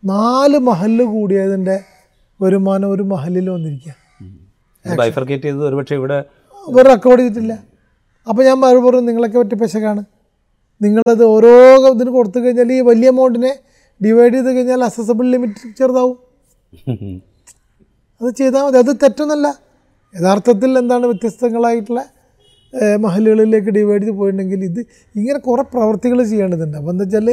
നാല് 0.04 0.58
മഹൽ 0.70 0.98
കൂടിയതിന്റെ 1.14 1.78
വരുമാനം 2.40 2.88
ഒരു 2.96 3.04
മഹലിൽ 3.12 3.46
വന്നിരിക്കുക 3.56 3.94
ബൈഫർക്കേറ്റ് 5.04 5.46
ചെയ്തത് 5.48 5.66
ഒരുപക്ഷെ 5.70 5.96
ഇവിടെ 6.00 6.18
റെക്കോർഡ് 6.92 7.22
ചെയ്തിട്ടില്ല. 7.22 7.54
അപ്പോൾ 8.30 8.44
ഞാൻ 8.48 8.58
മറുപടി 8.64 8.86
പറഞ്ഞു 8.86 9.08
നിങ്ങളൊക്കെ 9.10 9.38
പറ്റിയ 9.42 9.58
പെശകാണ്. 9.64 10.02
നിങ്ങളത് 10.84 11.24
ഓരോ 11.34 11.52
ഇതിന് 11.94 12.12
കൊടുത്തു 12.18 12.40
കഴിഞ്ഞാൽ 12.46 12.72
ഈ 12.78 12.80
വലിയ 12.90 13.12
എമൗണ്ടിനെ 13.14 13.52
ഡിവൈഡ് 14.02 14.34
ചെയ്ത് 14.38 14.50
കഴിഞ്ഞാൽ 14.56 14.82
അസസബിൾ 14.90 15.26
ലിമിറ്റ് 15.34 15.70
ചെറുതാവും. 15.80 16.18
അത് 18.22 18.30
ചെയ്താൽ 18.40 18.62
മതി. 18.66 18.78
അത് 18.84 18.92
തെറ്റൊന്നല്ല. 19.04 19.48
യഥാർത്ഥത്തിൽ 20.14 20.72
എന്താണ് 20.82 21.06
വ്യത്യസ്തങ്ങളായിട്ടുള്ള 21.12 22.02
മഹലുകളിലേക്ക് 23.04 23.72
ഡിവൈഡ് 23.78 24.04
ചെയ്ത് 24.04 24.18
പോയിട്ടുണ്ടെങ്കിൽ 24.20 24.62
ഇത് 24.70 24.80
ഇങ്ങനെ 25.20 25.40
കുറേ 25.48 25.64
പ്രവർത്തികൾ 25.74 26.20
ചെയ്യേണ്ടതുണ്ട്. 26.32 26.76
അപ്പോൾ 26.80 26.92
എന്താ 26.94 27.06
വെച്ചാൽ 27.06 27.30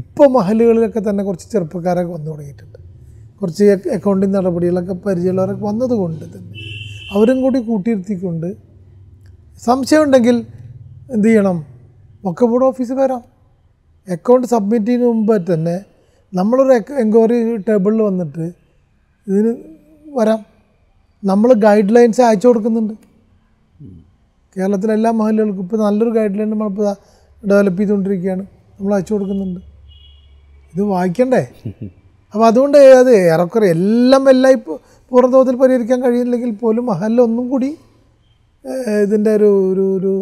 ഇപ്പോൾ 0.00 0.26
മഹലുകളിലൊക്കെ 0.36 1.00
തന്നെ 1.08 1.22
കുറച്ച് 1.28 1.46
ചെറുപ്പക്കാരൊക്കെ 1.52 2.12
വന്നു 2.16 2.28
തുടങ്ങിയിട്ടുണ്ട്. 2.30 2.78
കുറച്ച് 3.40 3.64
അക്കൗണ്ടിങ് 3.96 4.34
നടപടികളൊക്കെ 4.38 4.94
പരിചയമുള്ളവരൊക്കെ 5.06 5.64
വന്നതുകൊണ്ട് 5.70 6.24
തന്നെ. 6.34 6.52
അവരും 7.14 7.38
കൂടി 7.44 7.58
കൂട്ടിയിരുത്തിക്കൊണ്ട് 7.70 8.48
സംശയമുണ്ടെങ്കിൽ 9.66 10.36
എന്ത് 11.10 11.28
ചെയ്യണം? 11.28 11.58
ഒക്കെ 12.30 12.44
ബോർഡ് 12.50 12.64
ഓഫീസിൽ 12.64 12.94
വരാം 12.94 13.22
അക്കൗണ്ട് 14.08 14.46
സബ്മിറ്റ് 14.46 14.86
ചെയ്യുന്ന 14.86 15.06
മുമ്പ് 15.06 15.52
തന്നെ 15.52 15.76
നമ്മളൊരു 16.32 16.72
എൻക്വയറി 17.02 17.38
ടേബിളിൽ 17.68 18.02
വന്നിട്ട് 18.02 18.44
ഇതിന് 19.26 19.52
വരാം. 20.18 20.40
നമ്മൾ 21.24 21.52
ഗൈഡ് 21.52 21.92
ലൈൻസ് 21.96 22.22
അയച്ചു 22.22 22.46
കൊടുക്കുന്നുണ്ട്. 22.48 22.94
കേരളത്തിലെ 24.56 24.92
എല്ലാ 24.94 25.10
മഹലുകൾക്കും 25.10 25.62
ഇപ്പോൾ 25.62 25.76
നല്ലൊരു 25.76 26.10
ഗൈഡ് 26.10 26.38
ലൈൻ 26.38 26.50
നമ്മളിപ്പോൾ 26.50 26.88
ഡെവലപ്പ് 27.50 27.80
ചെയ്തുകൊണ്ടിരിക്കുകയാണ്. 27.80 28.44
നമ്മൾ 28.78 28.94
അയച്ചു 28.94 29.12
കൊടുക്കുന്നുണ്ട്. 29.14 29.60
ഇത് 30.74 30.82
വായിക്കണ്ടേ? 30.82 31.42
അപ്പോൾ 32.34 32.46
അതുകൊണ്ട് 32.46 32.78
അത് 32.78 33.10
ഏറെക്കുറെ 33.16 33.66
എല്ലാം 33.70 34.30
എല്ലാം 34.30 34.52
ഇപ്പോൾ 34.52 34.76
പൂർണതോതിൽ 35.10 35.56
പരിഹരിക്കാൻ 35.56 35.98
കഴിയുന്നില്ലെങ്കിൽ 36.02 36.52
പോലും 36.54 36.86
മഹല്ലൊന്നും 36.86 37.48
കൂടി 37.50 37.70
ഇതിന്റെ 39.02 39.30
ഒരു 39.36 39.50
ഒരു 39.70 39.84
ഒരു 39.96 40.12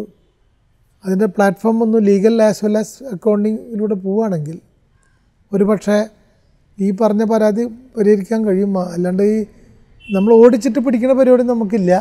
അതിന്റെ 1.03 1.25
പ്ലാറ്റ്ഫോം 1.25 1.77
ഒന്ന് 1.83 1.99
ലീഗൽ 2.07 2.35
ആസ് 2.43 2.61
വെൽ 2.65 2.77
ആസ് 2.77 3.03
അക്കൗണ്ടിങ്ങിലൂടെ 3.03 3.95
പോവുകയാണെങ്കിൽ 3.95 4.57
ഒരു 5.51 5.63
പക്ഷേ 5.63 5.97
ഈ 6.77 6.91
പറഞ്ഞ 6.91 7.23
പരാതി 7.23 7.63
പരിഹരിക്കാൻ 7.97 8.39
കഴിയും 8.45 8.77
അല്ലാണ്ട് 8.93 9.23
ഈ 9.23 9.35
നമ്മൾ 10.09 10.31
ഓടിച്ചിട്ട് 10.33 10.79
പിടിക്കുന്ന 10.79 11.13
പരിപാടി 11.13 11.43
നമുക്കില്ല. 11.43 11.91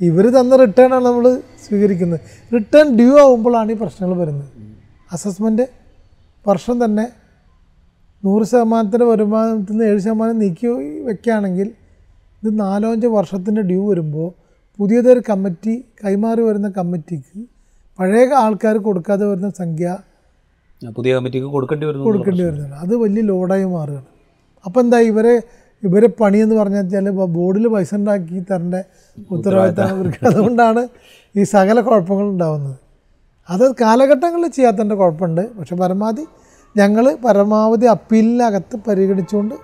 ഇവർ 0.00 0.24
തന്ന 0.36 0.56
റിട്ടേൺ 0.56 0.90
ആണ് 0.94 1.04
നമ്മൾ 1.04 1.24
സ്വീകരിക്കുന്നത്. 1.64 2.20
റിട്ടേൺ 2.54 2.86
ഡ്യൂ 2.96 3.10
ആകുമ്പോഴാണ് 3.24 3.72
ഈ 3.72 3.74
പ്രശ്നങ്ങൾ 3.74 4.16
വരുന്നത്. 4.18 4.48
അസസ്മെന്റ് 5.12 5.64
വർഷം 6.46 6.84
തന്നെ 6.84 7.06
നൂറ് 8.22 8.44
ശതമാനത്തിന്റെ 8.44 9.06
വരുമാനത്തിൽ 9.06 9.72
നിന്ന് 9.72 9.84
ഏഴ് 9.90 9.98
ശതമാനം 9.98 10.38
നീക്കി 10.38 10.66
വെക്കുകയാണെങ്കിൽ 11.08 11.68
ഇത് 12.42 12.50
നാലോ 12.60 12.88
അഞ്ച് 12.92 13.06
വർഷത്തിന്റെ 13.06 13.62
ഡ്യൂ 13.62 13.82
വരുമ്പോൾ 13.90 14.28
പുതിയതൊരു 14.82 15.20
കമ്മിറ്റി 15.30 15.72
കൈമാറി 16.00 16.42
വരുന്ന 16.46 16.68
കമ്മിറ്റിക്ക് 16.76 17.40
പഴയ 17.98 18.22
ആൾക്കാർ 18.44 18.76
കൊടുക്കാതെ 18.86 19.24
വരുന്ന 19.30 19.48
സംഖ്യ 19.58 19.86
പുതിയ 20.96 21.10
കമ്മിറ്റിക്ക് 21.16 21.48
കൊടുക്കേണ്ടി 21.54 21.84
വരുന്നു 21.88 22.04
കൊടുക്കേണ്ടി 22.06 22.42
വരുന്നുണ്ട്. 22.46 22.76
അത് 22.84 22.94
വലിയ 23.02 23.22
ലോഡായി 23.28 23.66
മാറുകയാണ്. 23.74 24.08
അപ്പോൾ 24.64 24.80
എന്താ 24.84 24.98
ഇവരെ 25.10 25.34
ഇവരെ 25.82 26.08
പണിയെന്ന് 26.20 26.56
പറഞ്ഞാൽ 26.60 26.82
വെച്ചാൽ 26.84 27.10
ബോർഡിൽ 27.36 27.64
പൈസ 27.74 27.92
ഉണ്ടാക്കി 27.98 28.40
തരേണ്ട 28.50 28.76
ഉത്തരവാദിത്തമാണ് 29.36 29.94
ഇവർക്ക് 29.96 30.20
അതുകൊണ്ടാണ് 30.30 30.82
ഈ 31.34 31.44
സകല 31.54 31.76
കുഴപ്പങ്ങൾ 31.88 32.26
ഉണ്ടാവുന്നത്. 32.34 32.76
അത് 33.48 33.64
കാലഘട്ടങ്ങളിൽ 33.82 34.50
ചെയ്യാത്തതിന്റെ 34.56 34.96
കുഴപ്പമുണ്ട്. 35.02 35.44
പക്ഷെ 35.58 35.76
പരമാവധി 35.82 36.24
ഞങ്ങൾ 36.80 37.04
പരമാവധി 37.26 37.88
അപ്പീലിനകത്ത് 37.96 38.78
പരിഗണിച്ചുകൊണ്ട് 38.88 39.56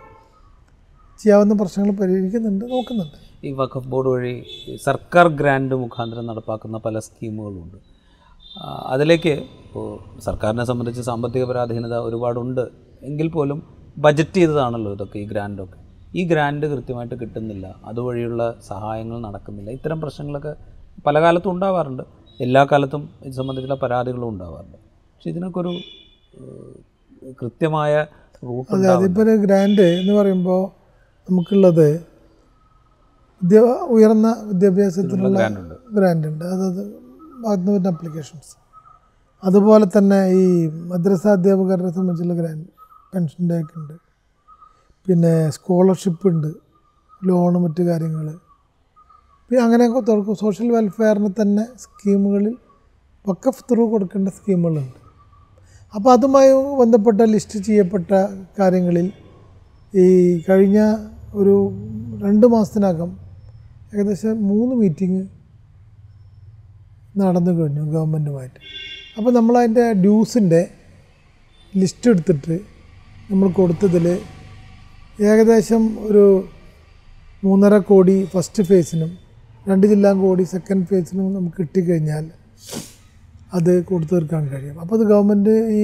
ചെയ്യാവുന്ന 1.21 1.55
പ്രശ്നങ്ങൾ 1.63 1.93
പരിഹരിക്കുന്നുണ്ട് 2.03 2.65
നോക്കുന്നുണ്ട്. 2.75 3.19
ഈ 3.47 3.51
വഖഫ് 3.53 3.89
ബോർഡ് 3.89 4.09
വഴി 4.09 4.33
സർക്കാർ 4.87 5.27
ഗ്രാൻഡ് 5.41 5.75
മുഖാന്തരം 5.75 6.25
നടപ്പാക്കുന്ന 6.27 6.77
പല 6.87 6.99
സ്കീമുകളുണ്ട്. 6.99 7.77
അതിലേക്ക് 8.93 9.35
ഇപ്പോൾ 9.67 9.87
സർക്കാരിനെ 10.27 10.65
സംബന്ധിച്ച് 10.65 11.03
സാമ്പത്തിക 11.03 11.45
പരാധീനത 11.45 11.97
ഒരുപാടുണ്ട്. 12.09 12.65
എങ്കിൽ 13.03 13.29
പോലും 13.29 13.59
ബജറ്റ് 13.99 14.35
ചെയ്തതാണല്ലോ 14.35 14.91
ഇതൊക്കെ 14.93 15.19
ഈ 15.19 15.27
ഗ്രാൻഡൊക്കെ 15.33 15.79
ഈ 16.19 16.23
ഗ്രാൻഡ് 16.29 16.67
കൃത്യമായിട്ട് 16.67 17.15
കിട്ടുന്നില്ല. 17.21 17.67
അതുവഴിയുള്ള 17.85 18.43
സഹായങ്ങൾ 18.69 19.17
നടക്കുന്നില്ല. 19.21 19.71
ഇത്തരം 19.71 20.01
പ്രശ്നങ്ങളൊക്കെ 20.01 20.53
പല 21.07 21.21
കാലത്തും 21.21 21.51
ഉണ്ടാവാറുണ്ട്. 21.53 22.03
എല്ലാ 22.41 22.63
കാലത്തും 22.65 23.03
ഇത് 23.25 23.33
സംബന്ധിച്ചുള്ള 23.33 23.79
പരാതികളും 23.83 24.29
ഉണ്ടാവാറുണ്ട്. 24.29 24.79
പക്ഷെ 25.13 25.31
ഇതിനൊക്കെ 25.31 25.59
ഒരു 25.61 25.73
കൃത്യമായ 27.41 27.95
റൂട്ട് 28.49 28.73
അതെ 28.75 28.89
അതിപ്പോൾ 28.89 29.37
ഗ്രാൻഡ് 29.45 29.87
എന്ന് 30.01 30.13
പറയുമ്പോൾ 30.13 30.63
നമുക്കുള്ളത് 31.29 32.18
വിദ്യ 33.43 33.59
ഉയർന്ന 33.95 34.29
വിദ്യാഭ്യാസത്തിനുള്ള 34.51 35.39
ഗ്രാൻഡ് 35.97 36.27
ഉണ്ട്. 36.31 36.45
അതത് 36.55 36.83
വരുന്ന 37.73 37.89
അപ്ലിക്കേഷൻസ് 37.95 38.53
അതുപോലെ 39.43 39.87
തന്നെ 39.97 40.19
ഈ 40.41 40.45
മദ്രസ 40.91 41.25
അധ്യാപകരെ 41.37 41.91
സംബന്ധിച്ചുള്ള 41.97 42.35
ഗ്രാൻഡ് 42.41 42.67
പെൻഷന്റെ 43.13 43.57
ഒക്കെ 43.63 43.77
ഉണ്ട്. 43.81 43.95
പിന്നെ 45.07 45.33
സ്കോളർഷിപ്പ് 45.57 46.27
ഉണ്ട്. 46.33 46.51
ലോണ് 47.29 47.59
മറ്റു 47.65 47.83
കാര്യങ്ങൾ 47.91 48.27
പിന്നെ 49.51 49.61
അങ്ങനെയൊക്കെ 49.67 50.01
തുറക്കും 50.09 50.37
സോഷ്യൽ 50.43 50.69
വെൽഫെയറിന് 50.77 51.31
തന്നെ 51.41 51.65
സ്കീമുകളിൽ 51.85 52.57
വക്കഫ് 53.29 53.63
ത്രൂ 53.71 53.85
കൊടുക്കേണ്ട 53.93 54.29
സ്കീമുകളുണ്ട്. 54.39 54.99
അപ്പോൾ 55.95 56.11
അതുമായി 56.17 56.51
ബന്ധപ്പെട്ട 56.81 57.21
ലിസ്റ്റ് 57.35 57.59
ചെയ്യപ്പെട്ട 57.69 58.11
കാര്യങ്ങളിൽ 58.59 59.07
ഈ 59.95 60.05
കഴിഞ്ഞ 60.49 60.79
ഒരു 61.41 61.55
രണ്ട് 62.25 62.47
മാസത്തിനകം 62.55 63.11
ഏകദേശം 63.93 64.49
മൂന്ന് 64.49 64.75
മീറ്റിംഗ് 64.77 65.23
നടന്നു 67.17 67.53
കഴിഞ്ഞു 67.53 67.85
ഗവൺമെന്റുമായിട്ട് 67.85 68.59
അപ്പോൾ 69.17 69.33
നമ്മൾ 69.33 69.59
അതിന്റെ 69.59 69.93
ഡ്യൂസിന്റെ 69.93 70.61
ലിസ്റ്റ് 71.75 72.11
എടുത്തിട്ട് 72.11 72.57
നമ്മൾ 73.31 73.49
കൊടുത്തതിൽ 73.49 74.07
ഏകദേശം 75.23 75.99
ഒരു 75.99 76.25
മൂന്നര 77.45 77.79
കോടി 77.79 78.25
ഫസ്റ്റ് 78.25 78.63
ഫേസിനും 78.63 79.11
രണ്ട് 79.67 79.87
ജില്ലാ 79.87 80.13
കോടി 80.13 80.45
സെക്കൻഡ് 80.45 80.87
ഫേസിനും 80.87 81.35
നമുക്ക് 81.35 81.57
കിട്ടിക്കഴിഞ്ഞാൽ 81.57 82.25
അത് 83.53 83.85
കൊടുത്തു 83.85 84.15
തീർക്കാൻ 84.15 84.49
കഴിയും. 84.49 84.81
അപ്പോൾ 84.81 84.95
അത് 84.95 85.05
ഗവൺമെന്റ് 85.07 85.55
ഈ 85.73 85.83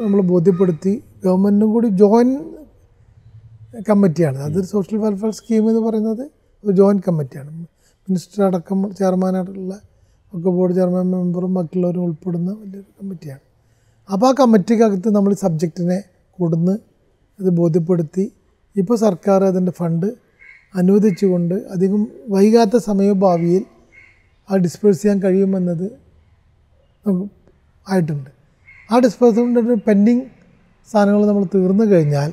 നമ്മൾ 0.00 0.20
ബോധ്യപ്പെടുത്തി 0.22 0.92
ഗവൺമെന്റും 1.24 1.72
കൂടി 1.72 1.88
ജോയിൻ 1.88 2.30
കമ്മിറ്റിയാണ് 3.88 4.38
അതൊരു 4.38 4.66
സോഷ്യൽ 4.66 4.98
വെൽഫെയർ 4.98 5.32
സ്കീം 5.32 5.64
എന്ന് 5.70 5.80
പറയുന്നത് 5.80 6.24
ജോയിന്റ് 6.70 7.02
കമ്മിറ്റിയാണ്. 7.08 7.50
മിനിസ്റ്റർ 8.08 8.44
അടക്കം 8.44 8.94
ചെയർമാനായിട്ടുള്ള 8.94 9.74
ഒക്കെ 10.32 10.48
ബോർഡ് 10.48 10.74
ചെയർമാൻ 10.74 11.06
മെമ്പറും 11.10 11.54
ബാക്കിയുള്ളവരും 11.54 12.02
ഉൾപ്പെടുന്ന 12.04 12.50
വലിയൊരു 12.50 12.90
കമ്മിറ്റിയാണ്. 13.00 13.42
അപ്പോൾ 14.12 14.26
ആ 14.26 14.32
കമ്മിറ്റിക്കകത്ത് 14.40 15.08
നമ്മൾ 15.14 15.34
സബ്ജക്റ്റിനെ 15.34 15.98
കൊടുന്ന് 16.38 16.74
ഇത് 17.40 17.50
ബോധ്യപ്പെടുത്തി 17.50 18.24
ഇപ്പോൾ 18.76 18.96
സർക്കാർ 18.96 19.44
അതിന്റെ 19.44 19.72
ഫണ്ട് 19.72 20.06
അനുവദിച്ചുകൊണ്ട് 20.74 21.54
അധികം 21.54 22.06
വൈകാത്ത 22.28 22.76
സമയഭാവിയിൽ 22.76 23.64
ആ 24.50 24.56
ഡിസ്പേഴ്സ് 24.56 25.02
ചെയ്യാൻ 25.02 25.22
കഴിയുമെന്നത് 25.22 25.86
ആയിട്ടുണ്ട്. 27.86 28.30
ആ 28.92 28.98
ഡിസ്പേഴ്സ്മെന്റ് 28.98 29.84
പെൻഡിങ് 29.86 30.24
സാധനങ്ങൾ 30.92 31.26
നമ്മൾ 31.26 31.44
തീർന്നു 31.54 31.84
കഴിഞ്ഞാൽ 31.84 32.32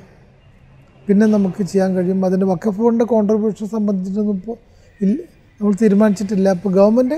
പിന്നെ 1.08 1.26
നമുക്ക് 1.26 1.64
ചെയ്യാൻ 1.64 1.90
കഴിയും. 1.96 2.26
അതിന്റെ 2.26 2.46
വക്കഫ് 2.46 2.80
ഫണ്ട് 2.86 3.04
കോൺട്രിബ്യൂഷൻ 3.04 3.68
സംബന്ധിച്ചിട്ടൊന്നും 3.68 4.36
ഇപ്പോൾ 4.40 4.58
ഇല്ല 5.04 5.18
നമ്മൾ 5.60 5.74
തീരുമാനിച്ചിട്ടില്ല. 5.82 6.50
അപ്പോൾ 6.50 6.72
ഗവൺമെന്റ് 6.74 7.18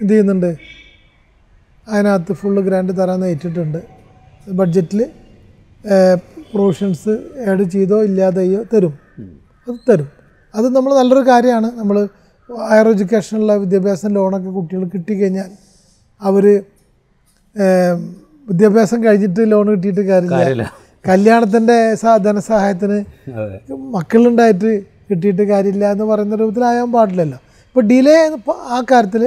എന്ത് 0.00 0.12
ചെയ്യുന്നുണ്ട്? 0.12 0.50
അതിനകത്ത് 1.88 2.32
ഫുള്ള് 2.32 2.60
ഗ്രാൻഡ് 2.62 2.92
തരാമെന്ന് 2.98 3.26
ഏറ്റിട്ടുണ്ട്. 3.26 3.80
ബഡ്ജറ്റിൽ 4.58 5.00
പ്രൊവിഷൻസ് 6.52 7.12
ആഡ് 7.50 7.64
ചെയ്തോ 7.74 7.96
ഇല്ലാതെയോ 8.08 8.60
തരും. 8.72 8.94
അത് 9.66 9.78
തരും. 9.88 10.08
അത് 10.54 10.66
നമ്മൾ 10.76 10.90
നല്ലൊരു 10.98 11.24
കാര്യമാണ്. 11.30 11.68
നമ്മൾ 11.80 11.96
ഹയർ 12.70 12.88
എഡ്യൂക്കേഷനുള്ള 12.88 13.54
വിദ്യാഭ്യാസം 13.62 14.10
ലോണൊക്കെ 14.14 14.50
കുട്ടികൾ 14.50 14.84
കിട്ടിക്കഴിഞ്ഞാൽ 14.94 15.50
അവർ 16.20 16.44
വിദ്യാഭ്യാസം 18.50 18.98
കഴിഞ്ഞിട്ട് 19.04 19.42
ലോൺ 19.52 19.66
കിട്ടിയിട്ട് 19.74 20.00
കാര്യമില്ല. 20.00 20.66
കല്യാണത്തിന്റെ 21.04 21.76
ധനസഹായത്തിന് 22.26 22.98
മക്കളുണ്ടായിട്ട് 23.96 24.70
കിട്ടിയിട്ട് 25.10 25.44
കാര്യമില്ല 25.50 25.84
എന്ന് 25.94 26.06
പറയുന്ന 26.10 26.36
രൂപത്തിലായാൻ 26.40 26.88
പാടില്ലല്ലോ. 26.96 27.38
ഇപ്പോൾ 27.68 27.84
ഡിലേ 27.90 28.16
ആ 28.76 28.78
കാര്യത്തിൽ 28.90 29.22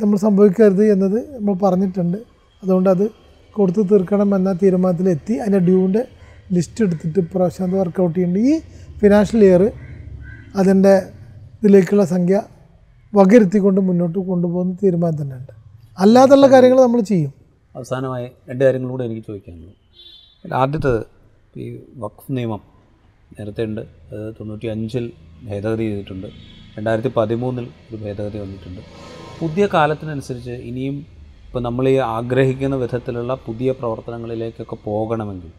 നമ്മൾ 0.00 0.16
സംഭവിക്കരുത് 0.26 0.84
എന്നത് 0.94 1.18
നമ്മൾ 1.34 1.54
പറഞ്ഞിട്ടുണ്ട്. 1.64 2.18
അതുകൊണ്ട് 2.62 2.88
അത് 2.94 3.04
കൊടുത്തു 3.56 3.82
തീർക്കണം 3.90 4.30
എന്ന 4.36 4.52
തീരുമാനത്തിലെത്തി. 4.62 5.34
അതിന്റെ 5.42 5.60
ഡ്യൂവിന്റെ 5.66 6.02
ലിസ്റ്റ് 6.54 6.80
എടുത്തിട്ട് 6.86 7.18
ഇപ്രാവശ്യം 7.24 7.64
അത് 7.66 7.76
വർക്കൗട്ട് 7.80 8.16
ചെയ്യുന്നുണ്ട് 8.16 8.48
ഈ 8.50 8.58
ഫിനാൻഷ്യൽ 9.02 9.44
ഇയർ 9.48 9.62
അതിന്റെ 10.62 10.94
ഇതിലേക്കുള്ള 11.58 12.04
സംഖ്യ 12.14 12.36
വകരുത്തിക്കൊണ്ട് 13.12 13.80
മുന്നോട്ട് 13.88 14.18
കൊണ്ടുപോകുന്ന 14.30 14.74
തീരുമാനം 14.82 15.16
തന്നെയുണ്ട്. 15.20 15.52
അല്ലാതുള്ള 16.04 16.46
കാര്യങ്ങൾ 16.54 16.78
നമ്മൾ 16.86 17.00
ചെയ്യും. 17.12 17.32
അവസാനമായി 17.74 18.28
രണ്ട് 18.48 18.62
കാര്യങ്ങളും 18.64 18.92
കൂടെ 18.94 19.04
എനിക്ക് 19.08 19.24
ചോദിക്കാനുള്ളൂ. 19.28 19.72
ആദ്യത്തേത് 20.52 21.06
ഈ 21.56 21.80
വഖഫ് 21.96 22.36
നിയമം 22.36 22.60
നേരത്തെ 23.38 23.64
ഉണ്ട് 23.64 23.80
അത് 23.80 24.34
തൊണ്ണൂറ്റി 24.40 24.66
അഞ്ചിൽ 24.66 25.12
ഭേദഗതി 25.48 25.84
ചെയ്തിട്ടുണ്ട്. 25.88 26.26
രണ്ടായിരത്തി 26.76 27.12
പതിമൂന്നിൽ 27.16 27.64
ഒരു 27.64 27.96
ഭേദഗതി 27.96 28.38
വന്നിട്ടുണ്ട്. 28.38 28.80
പുതിയ 29.40 29.68
കാലത്തിനനുസരിച്ച് 29.74 30.50
ഇനിയും 30.50 31.06
ഇപ്പോൾ 31.46 31.60
നമ്മൾ 31.60 31.88
ഈ 31.88 31.96
ആഗ്രഹിക്കുന്ന 31.96 32.76
വിധത്തിലുള്ള 32.76 33.34
പുതിയ 33.34 33.72
പ്രവർത്തനങ്ങളിലേക്കൊക്കെ 33.72 34.76
പോകണമെങ്കിൽ 34.84 35.52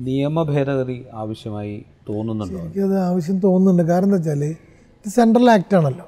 നിയമ 0.00 0.42
ഭേദഗതി 0.42 1.06
ആവശ്യമായി 1.12 1.84
തോന്നുന്നുണ്ടോ? 2.08 2.58
എനിക്കത് 2.58 2.98
ആവശ്യം 2.98 3.38
തോന്നുന്നുണ്ട്. 3.38 3.82
കാരണം 3.82 4.04
എന്താ 4.04 4.16
വെച്ചാൽ 4.16 4.44
ഇത് 4.44 5.08
സെൻട്രൽ 5.08 5.50
ആക്ട് 5.50 5.76
ആണല്ലോ. 5.76 6.06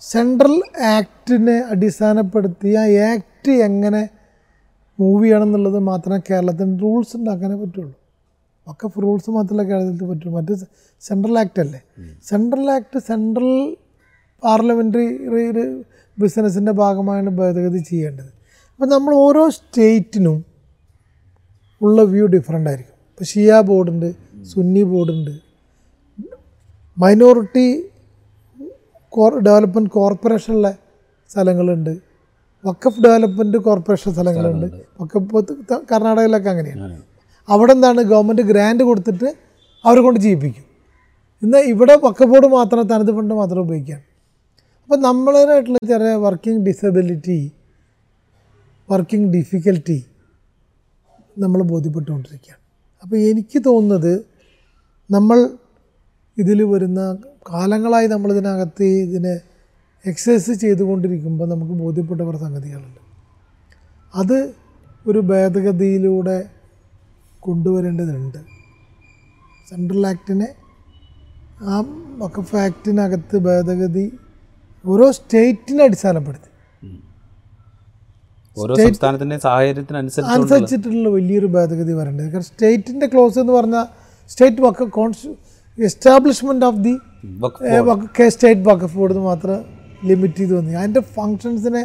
സെൻട്രൽ 0.00 0.62
ആക്ടിനെ 0.84 1.62
അടിസ്ഥാനപ്പെടുത്തി 1.70 2.74
ആ 2.74 2.84
ആക്ട് 3.12 3.50
എങ്ങനെ 3.50 4.08
മൂവ് 5.00 5.24
ചെയ്യണം 5.24 5.42
എന്നുള്ളത് 5.42 5.78
മാത്രമേ 5.78 6.18
കേരളത്തിന് 6.30 6.82
റൂൾസ് 6.82 7.16
ഉണ്ടാക്കാനേ 7.16 7.54
പറ്റുള്ളൂ. 7.54 7.94
ഒക്കെ 8.68 9.00
റൂൾസ് 9.00 9.30
മാത്രമല്ല 9.30 9.62
കേരളത്തിൽ 9.62 10.06
പറ്റുള്ളൂ 10.06 10.36
മറ്റ് 10.36 10.54
സെൻട്രൽ 11.00 11.38
ആക്ട് 11.38 11.60
അല്ലേ? 11.60 11.82
സെൻട്രൽ 12.24 12.70
ആക്ട് 12.70 12.98
സെൻട്രൽ 12.98 13.76
പാർലമെന്ററി 14.44 15.06
ബിസിനസ്സിന്റെ 16.18 16.72
ഭാഗമായാണ് 16.72 17.30
ഭേദഗതി 17.30 17.78
ചെയ്യേണ്ടത്. 17.78 18.30
അപ്പം 18.74 18.88
നമ്മൾ 18.88 19.14
ഓരോ 19.14 19.48
സ്റ്റേറ്റിനും 19.48 20.44
ഉള്ള 21.82 22.02
വ്യൂ 22.02 22.26
ഡിഫറെന്റ് 22.26 22.70
ആയിരിക്കും. 22.70 22.94
ഇപ്പോൾ 23.10 23.24
ഷിയ 23.24 23.60
ബോർഡുണ്ട് 23.60 24.14
സുന്നി 24.44 24.82
ബോർഡുണ്ട്. 24.82 25.30
മൈനോറിറ്റി 26.98 27.90
കോർ 29.08 29.38
ഡെവലപ്മെന്റ് 29.38 29.90
കോർപ്പറേഷനിലെ 29.90 30.74
സ്ഥലങ്ങളുണ്ട്. 31.28 32.05
വക്കഫ് 32.64 33.00
ഡെവലപ്മെന്റ് 33.04 33.58
കോർപ്പറേഷൻ 33.58 34.12
സ്ഥലങ്ങളുണ്ട്. 34.14 34.68
വക്കഫ് 35.00 35.80
കർണാടകയിലൊക്കെ 35.90 36.50
അങ്ങനെയാണ്. 36.50 36.96
അവിടെ 37.48 37.72
എന്താണ് 37.72 38.00
ഗവൺമെന്റ് 38.02 38.42
ഗ്രാൻഡ് 38.42 38.82
കൊടുത്തിട്ട് 38.82 39.28
അവരെ 39.84 40.00
കൊണ്ട് 40.00 40.20
ജീവിപ്പിക്കും. 40.20 40.64
ഇന്ന് 41.42 41.58
ഇവിടെ 41.58 41.94
വക്കഫ് 42.04 42.30
ബോർഡ് 42.32 42.46
മാത്രം 42.46 42.84
തനത് 42.88 43.12
ഫണ്ട് 43.16 43.34
മാത്രം 43.34 43.60
ഉപയോഗിക്കുകയാണ്. 43.60 44.04
അപ്പോൾ 44.82 44.98
നമ്മളേതായിട്ടുള്ള 45.00 45.78
ചെറിയ 45.86 46.14
വർക്കിംഗ് 46.14 46.66
ഡിസബിലിറ്റി 46.66 47.52
വർക്കിംഗ് 48.90 49.28
ഡിഫിക്കൽറ്റി 49.36 49.98
നമ്മൾ 51.38 51.62
ബോധ്യപ്പെട്ടുകൊണ്ടിരിക്കുകയാണ്. 51.62 52.62
അപ്പോൾ 53.02 53.16
എനിക്ക് 53.16 53.58
തോന്നുന്നത് 53.66 54.24
നമ്മൾ 55.10 55.38
ഇതിൽ 56.38 56.62
വരുന്ന 56.62 57.00
കാലങ്ങളായി 57.54 58.06
നമ്മളിതിനകത്ത് 58.06 58.84
ഇതിനെ 58.84 59.34
എക്സസൈസ് 60.10 60.54
ചെയ്തുകൊണ്ടിരിക്കുമ്പോൾ 60.62 61.46
നമുക്ക് 61.52 61.74
ബോധ്യപ്പെട്ട 61.82 62.20
കുറേ 62.28 62.38
സംഗതികളുണ്ട് 62.44 63.00
അത് 64.14 64.38
ഒരു 65.10 65.20
ഭേദഗതിയിലൂടെ 65.30 66.36
കൊണ്ടുവരേണ്ടതുണ്ട്. 67.42 68.38
സെൻട്രൽ 69.70 70.04
ആക്ടിനെ 70.12 70.48
ആ 71.72 71.76
വക്കഫ് 72.22 72.56
ആക്ടിനകത്ത് 72.66 73.36
ഭേദഗതി 73.48 74.06
ഓരോ 74.84 75.06
സ്റ്റേറ്റിനെ 75.18 75.82
അടിസ്ഥാനപ്പെടുത്തി. 75.84 76.50
ഓരോ 78.56 78.74
സാഹചര്യത്തിനനുസരിച്ച് 78.74 80.32
അനുസരിച്ചിട്ടുള്ള 80.34 81.08
വലിയൊരു 81.16 81.48
ഭേദഗതി 81.56 81.92
വരേണ്ടത്. 82.00 82.28
കാരണം 82.32 82.48
സ്റ്റേറ്റിന്റെ 82.50 83.06
ക്ലോസ് 83.14 83.38
എന്ന് 83.42 83.54
പറഞ്ഞാൽ 83.58 83.86
സ്റ്റേറ്റ് 84.30 84.62
വക്ക 84.66 84.88
const 84.98 85.30
establishment 85.78 86.66
of 86.68 86.78
the 86.86 86.94
state 88.36 88.64
Waqf 88.70 88.96
board 89.00 89.24
മാത്രം 89.30 89.75
ലിമിറ്റ് 90.06 90.38
ചെയ്ത് 90.38 90.54
വന്നു. 90.58 90.78
അതിന്റെ 90.78 91.02
ഫങ്ഷൻസിനെ 91.14 91.82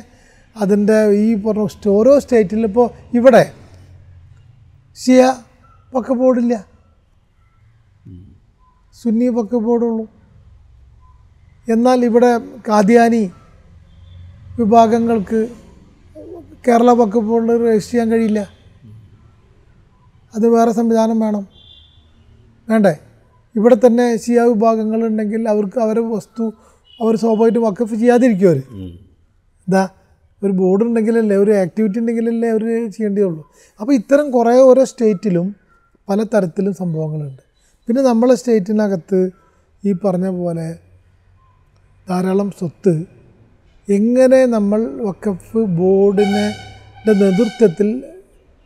അതിന്റെ 0.55 0.97
ഈ 1.23 1.27
പറഞ്ഞ 1.43 1.89
ഓരോ 1.89 2.13
സ്റ്റേറ്റിലും 2.19 2.67
ഇപ്പോൾ 2.67 2.87
ഇവിടെ 3.17 3.43
ഷിയ 4.97 5.21
പക്ക 5.93 6.11
ബോർഡില്ല 6.13 6.55
സുന്നി 9.01 9.27
പക്ക 9.29 9.55
ബോർഡുള്ളൂ 9.55 10.05
എന്നാൽ 11.67 11.99
ഇവിടെ 12.05 12.31
കാദ്യാനി 12.69 13.23
വിഭാഗങ്ങൾക്ക് 14.59 15.39
കേരള 16.67 16.93
പക്ക 16.93 17.19
ബോർഡിൽ 17.19 17.51
രജിസ്റ്റർ 17.67 17.91
ചെയ്യാൻ 17.91 18.09
കഴിയില്ല. 18.11 18.41
അത് 20.33 20.45
വേറെ 20.47 20.71
സംവിധാനം 20.71 21.19
വേണം. 21.19 21.43
വേണ്ടേ? 22.69 22.93
ഇവിടെ 23.55 23.77
തന്നെ 23.85 24.05
ഷിയ 24.17 24.41
വിഭാഗങ്ങളുണ്ടെങ്കിൽ 24.41 25.49
അവർക്ക് 25.49 25.79
അവരുടെ 25.79 26.05
വസ്തു 26.15 26.45
അവർ 27.01 27.13
സ്വാഭാവികമായിട്ടും 27.23 27.63
വക്കഫ് 27.67 27.95
ചെയ്യാതിരിക്കും 28.01 28.47
അവർ 28.51 28.59
ഇതാ 29.67 29.83
ഒരു 30.41 30.53
ബോർഡ് 30.59 30.83
ഉണ്ടെങ്കിലല്ലേ 30.85 31.35
ഒരു 31.43 31.51
ആക്ടിവിറ്റി 31.63 31.97
ഉണ്ടെങ്കിലല്ലേ 32.01 32.47
അവർ 32.53 32.63
ചെയ്യേണ്ടതുള്ളൂ. 32.95 33.41
അപ്പോൾ 33.79 33.93
ഇത്തരം 33.99 34.27
കുറേ 34.35 34.53
ഓരോ 34.69 34.83
സ്റ്റേറ്റിലും 34.91 35.47
പല 36.09 36.23
തരത്തിലും 36.33 36.73
സംഭവങ്ങളുണ്ട്. 36.81 37.43
പിന്നെ 37.87 38.01
നമ്മളെ 38.09 38.35
സ്റ്റേറ്റിനകത്ത് 38.39 39.19
ഈ 39.83 39.91
പറഞ്ഞ 40.03 40.27
പോലെ 40.39 40.67
ധാരാളം 42.07 42.49
സ്വത്ത് 42.59 42.93
എങ്ങനെ 43.87 44.39
നമ്മൾ 44.55 44.81
വക്കഫ് 45.07 45.61
ബോർഡിനെ 45.79 46.45
നേതൃത്വത്തിൽ 47.21 47.89